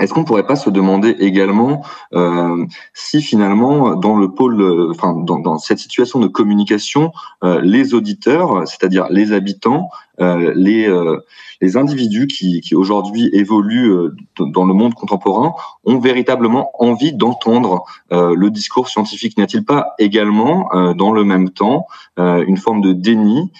[0.00, 1.82] est-ce qu'on pourrait pas se demander également
[2.14, 7.12] euh, si finalement dans le pôle, enfin dans, cette situation de communication,
[7.44, 9.88] euh, les auditeurs, c'est-à-dire les habitants,
[10.18, 11.18] les euh,
[11.62, 15.54] les individus qui, qui aujourd'hui évoluent euh, dans le monde contemporain
[15.84, 19.36] ont véritablement envie d'entendre le discours scientifique.
[19.38, 21.86] N'y a-t-il pas également, dans le même temps,
[22.18, 23.52] une forme de déni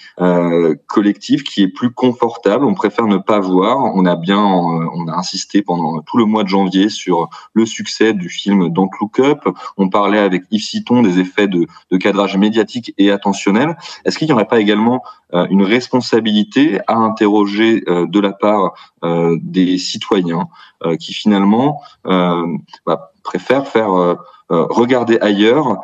[0.85, 2.65] collectif qui est plus confortable?
[2.65, 3.77] On préfère ne pas voir.
[3.95, 8.13] On a bien, on a insisté pendant tout le mois de janvier sur le succès
[8.13, 9.47] du film Don't Look Up.
[9.77, 13.77] On parlait avec Yves Citon des effets de, de cadrage médiatique et attentionnel.
[14.05, 15.01] Est-ce qu'il n'y aurait pas également
[15.49, 16.46] une responsabilité
[16.87, 18.73] à interroger euh, de la part
[19.03, 20.47] euh, des citoyens
[20.83, 24.17] euh, qui finalement bah, préfèrent faire
[24.49, 25.81] regarder ailleurs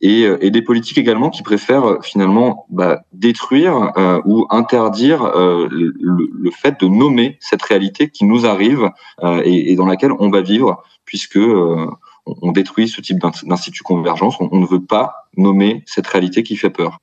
[0.00, 3.92] et, des politiques également qui préfèrent finalement bah, détruire
[4.24, 8.90] ou interdire le, fait de nommer cette réalité qui nous arrive
[9.22, 14.34] et, dans laquelle on va vivre puisque on détruit ce type d'institut convergence.
[14.40, 16.98] On, on, ne veut pas nommer cette réalité qui fait peur.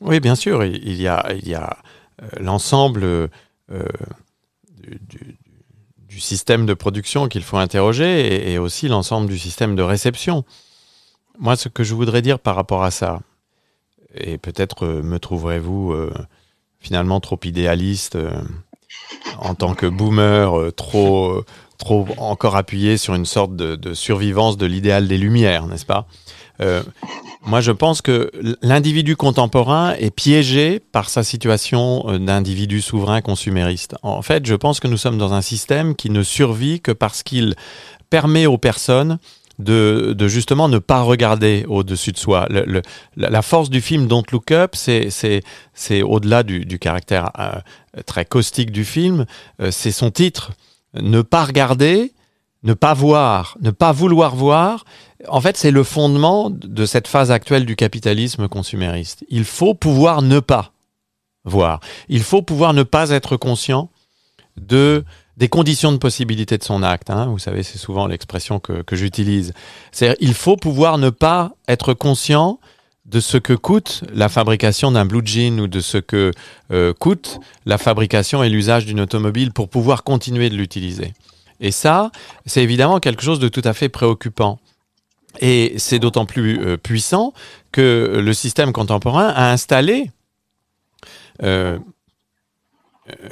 [0.00, 1.26] Oui, bien sûr, il y a,
[2.22, 3.28] euh, l'ensemble euh,
[4.80, 5.36] du,
[6.20, 10.44] système de production qu'il faut interroger et, aussi l'ensemble du système de réception.
[11.38, 13.20] Moi, ce que je voudrais dire par rapport à ça,
[14.14, 15.94] et peut-être euh, me trouverez-vous
[16.80, 18.18] finalement trop idéaliste
[19.38, 21.44] en tant que boomer, trop,
[21.76, 26.08] trop encore appuyé sur une sorte de survivance de l'idéal des Lumières, n'est-ce pas?
[26.60, 26.82] Euh,
[27.46, 28.30] moi, je pense que
[28.62, 33.96] l'individu contemporain est piégé par sa situation euh, d'individu souverain consumériste.
[34.02, 37.22] En fait, je pense que nous sommes dans un système qui ne survit que parce
[37.22, 37.54] qu'il
[38.10, 39.18] permet aux personnes
[39.58, 42.48] de, justement ne pas regarder au-dessus de soi.
[43.16, 47.60] La force du film Don't Look Up, c'est au-delà du, caractère euh,
[48.06, 49.26] très caustique du film,
[49.70, 50.52] c'est son titre.
[50.94, 52.12] Ne pas regarder,
[52.62, 54.84] ne pas voir, ne pas vouloir voir,
[55.26, 59.24] en fait, c'est le fondement de cette phase actuelle du capitalisme consumériste.
[59.28, 60.72] Il faut pouvoir ne pas
[61.44, 61.80] voir.
[62.08, 63.90] Il faut pouvoir ne pas être conscient
[64.56, 65.04] de
[65.36, 67.10] des conditions de possibilité de son acte.
[67.10, 67.26] Hein.
[67.26, 69.54] Vous savez, c'est souvent l'expression que, que j'utilise.
[69.92, 72.58] C'est il faut pouvoir ne pas être conscient
[73.06, 76.32] de ce que coûte la fabrication d'un blue jean ou de ce que
[76.72, 81.14] euh, coûte la fabrication et l'usage d'une automobile pour pouvoir continuer de l'utiliser.
[81.60, 82.10] Et ça,
[82.44, 84.58] c'est évidemment quelque chose de tout à fait préoccupant.
[85.40, 87.32] Et c'est d'autant plus euh, puissant
[87.72, 90.10] que le système contemporain a installé
[91.42, 91.78] euh,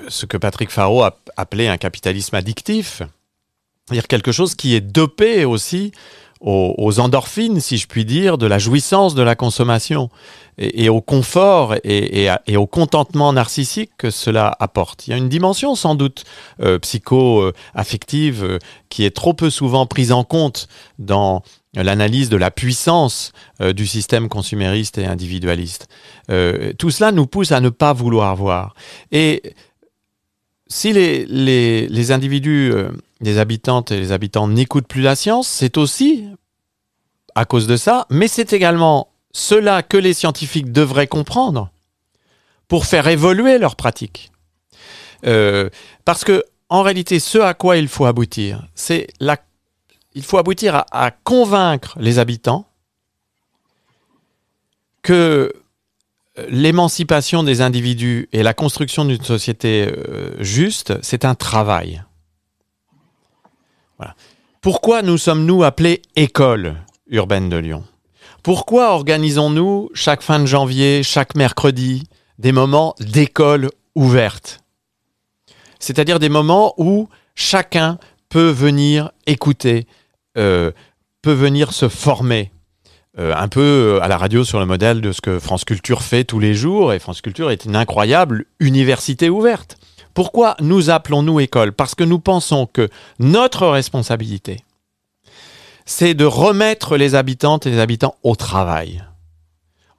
[0.08, 3.02] ce que Patrick Faro a appelé un capitalisme addictif,
[3.86, 5.92] c'est-à-dire quelque chose qui est dopé aussi
[6.40, 10.10] aux, endorphines, si je puis dire, de la jouissance de la consommation
[10.58, 15.06] et, au confort et, au contentement narcissique que cela apporte.
[15.06, 16.24] Il y a une dimension sans doute
[16.60, 18.58] euh, psycho-affective euh,
[18.90, 21.42] qui est trop peu souvent prise en compte dans
[21.82, 25.88] l'analyse de la puissance euh, du système consumériste et individualiste.
[26.30, 28.74] Euh, tout cela nous pousse à ne pas vouloir voir.
[29.12, 29.42] Et
[30.68, 35.48] si les, les, les individus, euh, les habitantes et les habitants n'écoutent plus la science,
[35.48, 36.26] c'est aussi
[37.34, 41.70] à cause de ça, mais c'est également cela que les scientifiques devraient comprendre
[42.68, 44.32] pour faire évoluer leurs pratiques.
[46.04, 49.36] Parce que, en réalité, ce à quoi il faut aboutir, c'est la
[50.16, 52.66] il faut aboutir à, convaincre les habitants
[55.02, 55.52] que
[56.48, 62.02] l'émancipation des individus et la construction d'une société euh, juste, c'est un travail.
[64.62, 66.76] Pourquoi nous sommes-nous appelés école
[67.08, 67.84] urbaine de Lyon?
[68.42, 72.04] Pourquoi organisons-nous chaque fin de janvier, chaque mercredi,
[72.38, 74.60] des moments d'école ouverte?
[75.78, 77.98] C'est-à-dire des moments où chacun
[78.28, 79.92] peut venir écouter, euh,
[80.36, 82.52] peut venir se former.
[83.18, 86.24] Euh, un peu à la radio sur le modèle de ce que France Culture fait
[86.24, 89.78] tous les jours, et France Culture est une incroyable université ouverte.
[90.12, 91.72] Pourquoi nous appelons-nous école?
[91.72, 94.64] Parce que nous pensons que notre responsabilité,
[95.86, 99.02] c'est de remettre les habitantes et les habitants au travail.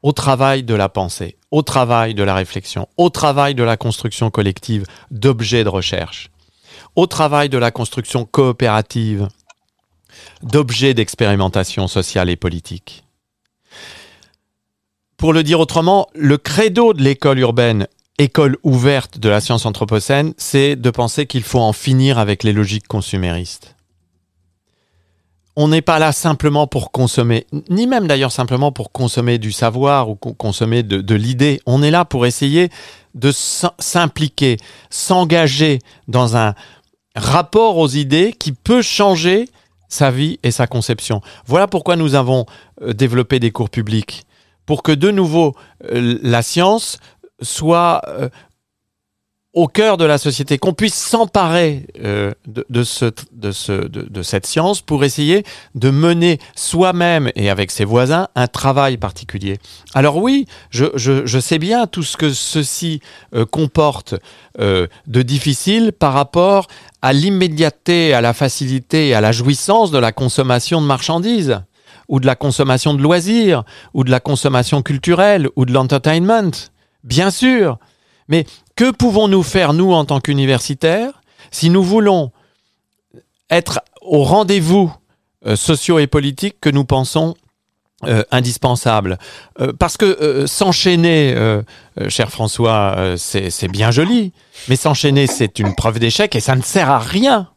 [0.03, 4.29] Au travail de la pensée, au travail de la réflexion, au travail de la construction
[4.29, 6.29] collective d'objets de recherche,
[6.95, 9.27] au travail de la construction coopérative
[10.43, 13.03] d'objets d'expérimentation sociale et politique.
[15.17, 17.87] Pour le dire autrement, le credo de l'école urbaine,
[18.19, 22.53] école ouverte de la science anthropocène, c'est de penser qu'il faut en finir avec les
[22.53, 23.75] logiques consuméristes.
[25.55, 30.07] On n'est pas là simplement pour consommer, ni même d'ailleurs simplement pour consommer du savoir
[30.07, 31.61] ou consommer de, de l'idée.
[31.65, 32.69] On est là pour essayer
[33.15, 34.57] de s'impliquer,
[34.91, 36.53] s'engager dans un
[37.15, 39.49] rapport aux idées qui peut changer
[39.89, 41.21] sa vie et sa conception.
[41.45, 42.45] Voilà pourquoi nous avons
[42.81, 44.23] euh, développé des cours publics,
[44.65, 46.99] pour que de nouveau euh, la science
[47.41, 48.29] soit euh,
[49.53, 52.35] au cœur de la société, qu'on puisse s'emparer de,
[52.69, 57.71] de, ce, de, ce, de, de, cette science pour essayer de mener soi-même et avec
[57.71, 59.57] ses voisins un travail particulier.
[59.95, 63.01] Alors oui, je, sais bien tout ce que ceci
[63.49, 64.13] comporte
[64.59, 66.67] de difficile par rapport
[67.01, 71.61] à l'immédiateté, à la facilité à la jouissance de la consommation de marchandises
[72.07, 76.51] ou de la consommation de loisirs, ou de la consommation culturelle, ou de l'entertainment.
[77.03, 77.77] Bien sûr,
[78.27, 78.45] mais
[78.75, 81.21] que pouvons-nous faire, nous, en tant qu'universitaires,
[81.51, 82.31] si nous voulons
[83.49, 84.93] être au rendez-vous
[85.45, 87.35] euh, sociaux et politiques que nous pensons
[88.05, 89.17] euh, indispensables
[89.59, 91.35] euh, Parce que s'enchaîner,
[92.09, 94.33] cher François, c'est bien joli,
[94.67, 97.49] mais s'enchaîner, c'est une preuve d'échec et ça ne sert à rien.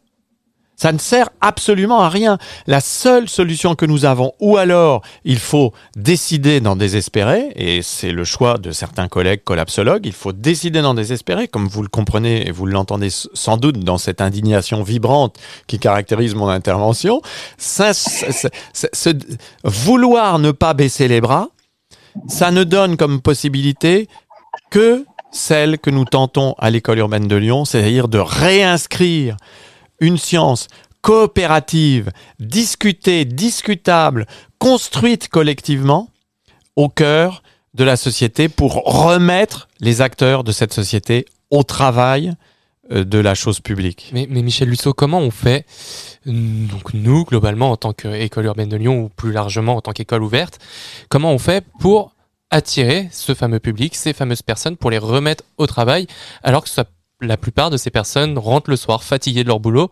[0.80, 2.38] Ça ne sert absolument à rien.
[2.66, 8.12] La seule solution que nous avons, ou alors il faut décider d'en désespérer, et c'est
[8.12, 12.48] le choix de certains collègues collapsologues, il faut décider d'en désespérer, comme vous le comprenez
[12.48, 17.20] et vous l'entendez sans doute dans cette indignation vibrante qui caractérise mon intervention,
[17.58, 17.90] ça,
[19.62, 21.48] vouloir ne pas baisser les bras,
[22.26, 24.08] ça ne donne comme possibilité
[24.70, 29.36] que celle que nous tentons à l'école urbaine de Lyon, c'est-à-dire de réinscrire
[30.00, 30.68] une science
[31.02, 34.26] coopérative, discutée, discutable,
[34.58, 36.08] construite collectivement
[36.76, 37.42] au cœur
[37.74, 42.32] de la société pour remettre les acteurs de cette société au travail
[42.92, 44.10] euh, de la chose publique.
[44.12, 45.64] Mais, Michel Lusso, comment on fait,
[46.26, 50.22] donc nous, globalement, en tant qu'école urbaine de Lyon, ou plus largement en tant qu'école
[50.22, 50.58] ouverte,
[51.08, 52.14] comment on fait pour
[52.50, 56.08] attirer ce fameux public, ces fameuses personnes, pour les remettre au travail,
[56.42, 56.84] alors que ça
[57.20, 59.90] la plupart de ces personnes rentrent le soir fatiguées de leur boulot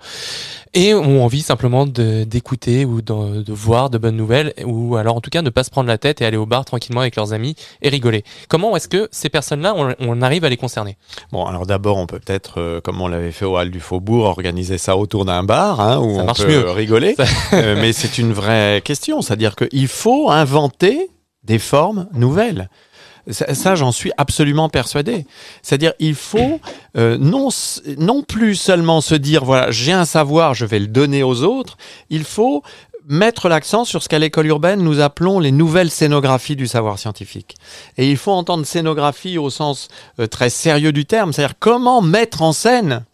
[0.75, 5.21] et ont envie simplement d'écouter ou de, de voir de bonnes nouvelles ou alors en
[5.21, 7.33] tout cas ne pas se prendre la tête et aller au bar tranquillement avec leurs
[7.33, 8.25] amis et rigoler.
[8.49, 10.97] Comment est-ce que ces personnes-là, on, on arrive à les concerner?
[11.33, 14.25] Bon, alors d'abord, on peut peut-être, euh, comme on l'avait fait au Hall du Faubourg,
[14.27, 16.71] organiser ça autour d'un bar, hein, où Ça on marche peut mieux.
[16.71, 17.15] rigoler.
[17.15, 17.25] Ça-
[17.55, 21.09] Euh, mais c'est une vraie question, c'est-à-dire qu'il faut inventer
[21.45, 22.69] des formes nouvelles.
[23.31, 25.27] Ça, j'en suis absolument persuadé.
[25.63, 26.61] C'est-à-dire, il faut
[26.97, 27.49] euh, non,
[27.99, 31.77] non plus seulement se dire, voilà, j'ai un savoir, je vais le donner aux autres.
[32.11, 32.63] Il faut
[33.09, 37.57] mettre l'accent sur ce qu'à l'école urbaine nous appelons les nouvelles scénographies du savoir scientifique.
[37.97, 39.89] Et il faut entendre scénographie au sens
[40.21, 43.05] euh, très sérieux du terme, c'est-à-dire comment mettre en scène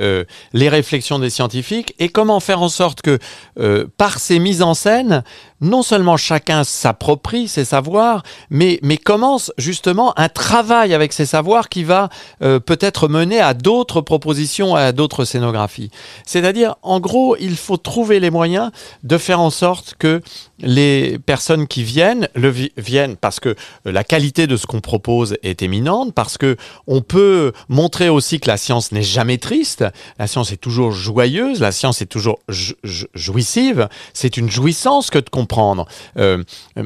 [0.00, 0.24] euh,
[0.54, 3.18] les réflexions des scientifiques et comment faire en sorte que
[3.58, 5.22] euh, par ces mises en scène,
[5.60, 11.68] non seulement chacun s'approprie ses savoirs, mais, mais commence justement un travail avec ces savoirs
[11.68, 12.08] qui va
[12.42, 15.90] euh, peut-être mener à d'autres propositions, à d'autres scénographies.
[16.24, 18.70] C'est-à-dire, en gros, il faut trouver les moyens
[19.02, 20.22] de faire en sorte que
[20.62, 23.54] les personnes qui viennent le vi- viennent parce que
[23.84, 26.56] la qualité de ce qu'on propose est éminente, parce que
[26.86, 29.84] on peut montrer aussi que la science n'est jamais triste,
[30.18, 35.10] la science est toujours joyeuse, la science est toujours jou- jou- jouissive, c'est une jouissance
[35.10, 35.86] que de comprendre.
[36.16, 36.42] Euh,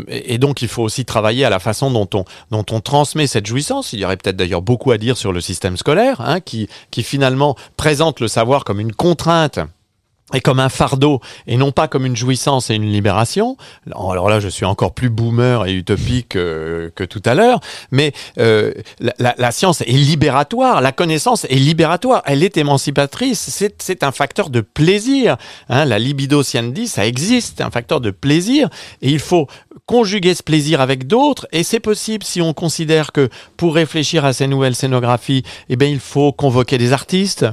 [0.08, 2.08] et donc il faut aussi travailler à la façon dont
[2.52, 3.92] on, transmet cette jouissance.
[3.92, 6.68] Il y aurait peut-être d'ailleurs beaucoup à dire sur le système scolaire, hein, qui
[7.02, 9.60] finalement présente le savoir comme une contrainte
[10.34, 13.56] et comme un fardeau et non pas comme une jouissance et une libération.
[13.94, 17.60] Alors là, je suis encore plus boomer et utopique euh, que tout à l'heure,
[17.92, 23.48] mais euh, la, la- science est libératoire, la connaissance est libératoire, elle est émancipatrice,
[23.78, 25.36] c'est un facteur de plaisir.
[25.68, 28.68] Hein, la libido siendi, ça existe, un facteur de plaisir,
[29.02, 29.46] et il faut
[29.84, 34.32] conjuguer ce plaisir avec d'autres, et c'est possible si on considère que pour réfléchir à
[34.32, 37.44] ces nouvelles scénographies, eh bien, il faut convoquer des artistes,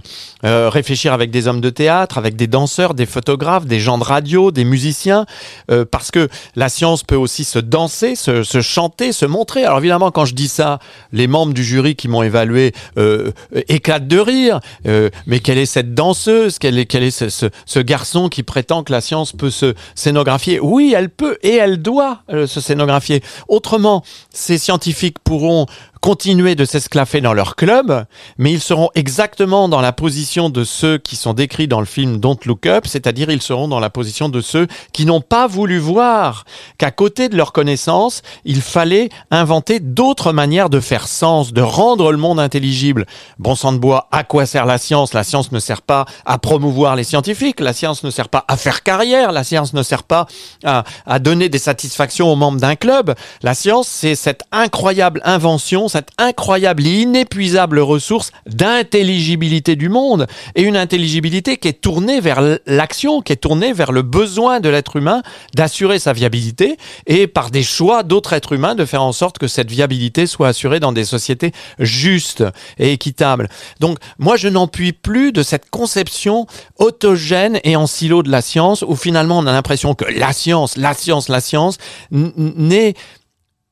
[0.45, 4.03] euh, réfléchir avec des hommes de théâtre, avec des danseurs, des photographes, des gens de
[4.03, 5.25] radio, des musiciens,
[5.69, 9.65] euh, parce que la science peut aussi se danser, se, se chanter, se montrer.
[9.65, 10.79] Alors évidemment, quand je dis ça,
[11.11, 13.31] les membres du jury qui m'ont évalué euh,
[13.67, 14.59] éclatent de rire.
[14.87, 18.83] Euh, mais quelle est cette danseuse Quel est, est ce, ce- ce garçon qui prétend
[18.83, 20.59] que la science peut se scénographier?
[20.61, 23.23] Oui, elle peut et elle doit euh, se scénographier.
[23.47, 25.65] Autrement, ces scientifiques pourront
[26.03, 28.03] continuer de s'esclaffer dans leur club,
[28.37, 32.17] mais ils seront exactement dans la position de ceux qui sont décrits dans le film
[32.17, 35.77] Don't Look Up, c'est-à-dire ils seront dans la position de ceux qui n'ont pas voulu
[35.77, 36.43] voir
[36.77, 42.11] qu'à côté de leur connaissance, il fallait inventer d'autres manières de faire sens, de rendre
[42.11, 43.05] le monde intelligible.
[43.39, 45.13] Bon sang de bois, à quoi sert la science?
[45.13, 48.57] La science ne sert pas à promouvoir les scientifiques, la science ne sert pas à
[48.57, 50.25] faire carrière, la science ne sert pas
[50.65, 53.15] à, à donner des satisfactions aux membres d'un club.
[53.41, 60.25] La science, c'est cette incroyable invention, cette incroyable et inépuisable ressource d'intelligibilité du monde
[60.55, 64.69] et une intelligibilité qui est tournée vers l'action, qui est tournée vers le besoin de
[64.69, 65.21] l'être humain
[65.55, 69.47] d'assurer sa viabilité et par des choix d'autres êtres humains de faire en sorte que
[69.47, 72.43] cette viabilité soit assurée dans des sociétés justes
[72.79, 73.47] et équitables.
[73.79, 76.47] Donc moi je n'en puis plus de cette conception
[76.79, 80.75] autogène et en silo de la science où finalement on a l'impression que la science,
[80.75, 81.77] la science, la science
[82.09, 82.95] n'est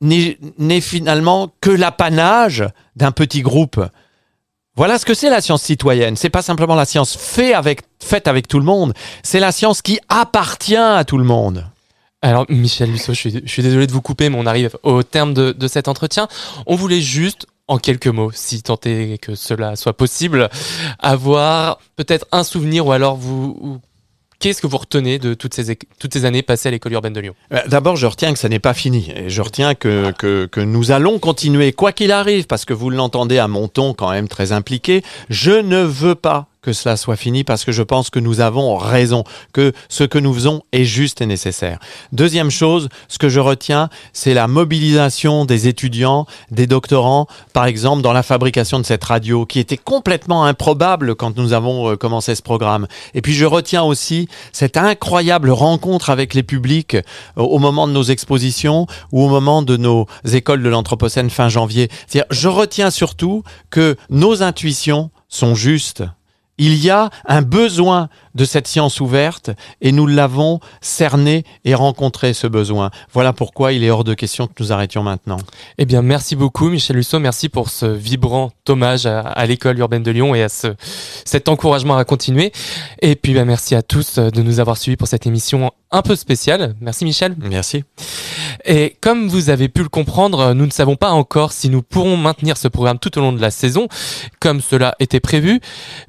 [0.02, 3.84] n'est finalement que l'apanage d'un petit groupe.
[4.76, 6.16] Voilà ce que c'est la science citoyenne.
[6.16, 8.94] C'est pas simplement la science faite avec tout le monde.
[9.22, 11.66] C'est la science qui appartient à tout le monde.
[12.22, 15.02] Alors, Michel Lusso, je suis, je suis désolé de vous couper, mais on arrive au
[15.02, 16.28] terme de, de cet entretien.
[16.68, 20.50] On voulait juste, en quelques mots, si tant est que cela soit possible,
[21.00, 23.80] avoir peut-être un souvenir ou alors vous.
[24.42, 27.20] Qu'est-ce que vous retenez de toutes ces, toutes ces années passées à l'école urbaine de
[27.20, 27.36] Lyon?
[27.54, 29.12] Euh, D'abord, je retiens que ça n'est pas fini.
[29.16, 32.90] Et je retiens que, que, que nous allons continuer, quoi qu'il arrive, parce que vous
[32.90, 35.04] l'entendez à mon ton quand même très impliqué.
[35.30, 38.78] Je ne veux pas que cela soit fini parce que je pense que nous avons
[38.78, 41.80] raison, que ce que nous faisons est juste et nécessaire.
[42.12, 48.04] Deuxième chose, ce que je retiens, c'est la mobilisation des étudiants, des doctorants, par exemple,
[48.04, 52.36] dans la fabrication de cette radio, qui était complètement improbable quand nous avons euh, commencé
[52.36, 52.86] ce programme.
[53.16, 57.02] Et puis je retiens aussi cette incroyable rencontre avec les publics euh,
[57.38, 61.90] au moment de nos expositions ou au moment de nos écoles de l'Anthropocène fin janvier.
[62.30, 63.42] Je retiens surtout
[63.72, 66.04] que nos intuitions sont justes
[66.62, 69.52] il y a un besoin de cette science ouverte
[69.82, 72.92] et nous l'avons cerné et rencontré ce besoin.
[73.14, 75.38] Voilà pourquoi il est hors de question que nous arrêtions maintenant.
[75.78, 77.20] Eh bien, merci beaucoup, Michel Lusso.
[77.20, 80.76] Merci pour ce vibrant hommage à, à l'école urbaine de Lyon et à ce,
[81.26, 82.52] cet encouragement à continuer.
[83.02, 86.16] Et puis, bah, merci à tous de nous avoir suivis pour cette émission un peu
[86.16, 86.76] spéciale.
[86.80, 87.36] Merci, Michel.
[87.38, 87.84] Merci.
[88.66, 92.16] Et comme vous avez pu le comprendre, nous ne savons pas encore si nous pourrons
[92.16, 93.88] maintenir ce programme tout au long de la saison,
[94.40, 95.60] comme cela était prévu.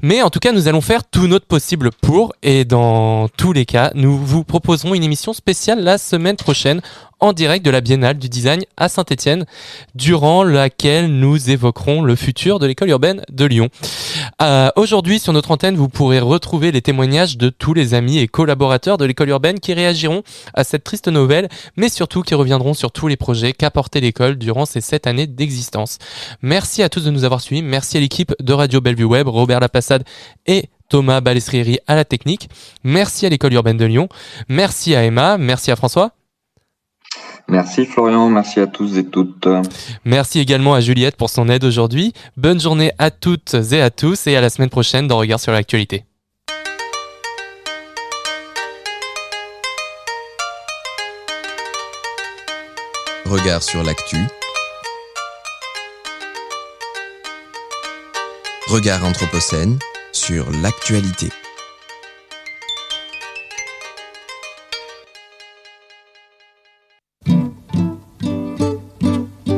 [0.03, 2.12] Mais en tout cas, nous allons faire tout notre possible pour.
[2.43, 6.81] Et dans tous les cas, nous vous proposerons une émission spéciale la semaine prochaine
[7.21, 9.47] en direct de la Biennale du Design à Saint-Étienne,
[9.95, 13.69] durant laquelle nous évoquerons le futur de l'école urbaine de Lyon.
[14.43, 18.27] Euh, Aujourd'hui, sur notre antenne, vous pourrez retrouver les témoignages de tous les amis et
[18.27, 22.91] collaborateurs de l'école urbaine qui réagiront à cette triste nouvelle, mais surtout qui reviendront sur
[22.91, 25.99] tous les projets qu'a porté l'école durant ces sept années d'existence.
[26.43, 27.63] Merci à tous de nous avoir suivis.
[27.63, 30.03] Merci à l'équipe de Radio Bellevue Web, Robert Lapassade
[30.47, 32.51] et Thomas Balestrieri à la technique.
[32.85, 34.11] Merci à l'école urbaine de Lyon.
[34.51, 35.39] Merci à Emma.
[35.39, 36.11] Merci à François.
[37.49, 39.49] Merci Florian, merci à tous et toutes.
[40.05, 42.13] Merci également à Juliette pour son aide aujourd'hui.
[42.37, 45.53] Bonne journée à toutes et à tous et à la semaine prochaine dans Regard sur
[45.53, 46.05] l'actualité.
[53.25, 54.19] Regard sur l'actu.
[58.69, 59.79] Regard Anthropocène
[60.13, 61.31] sur l'actualité.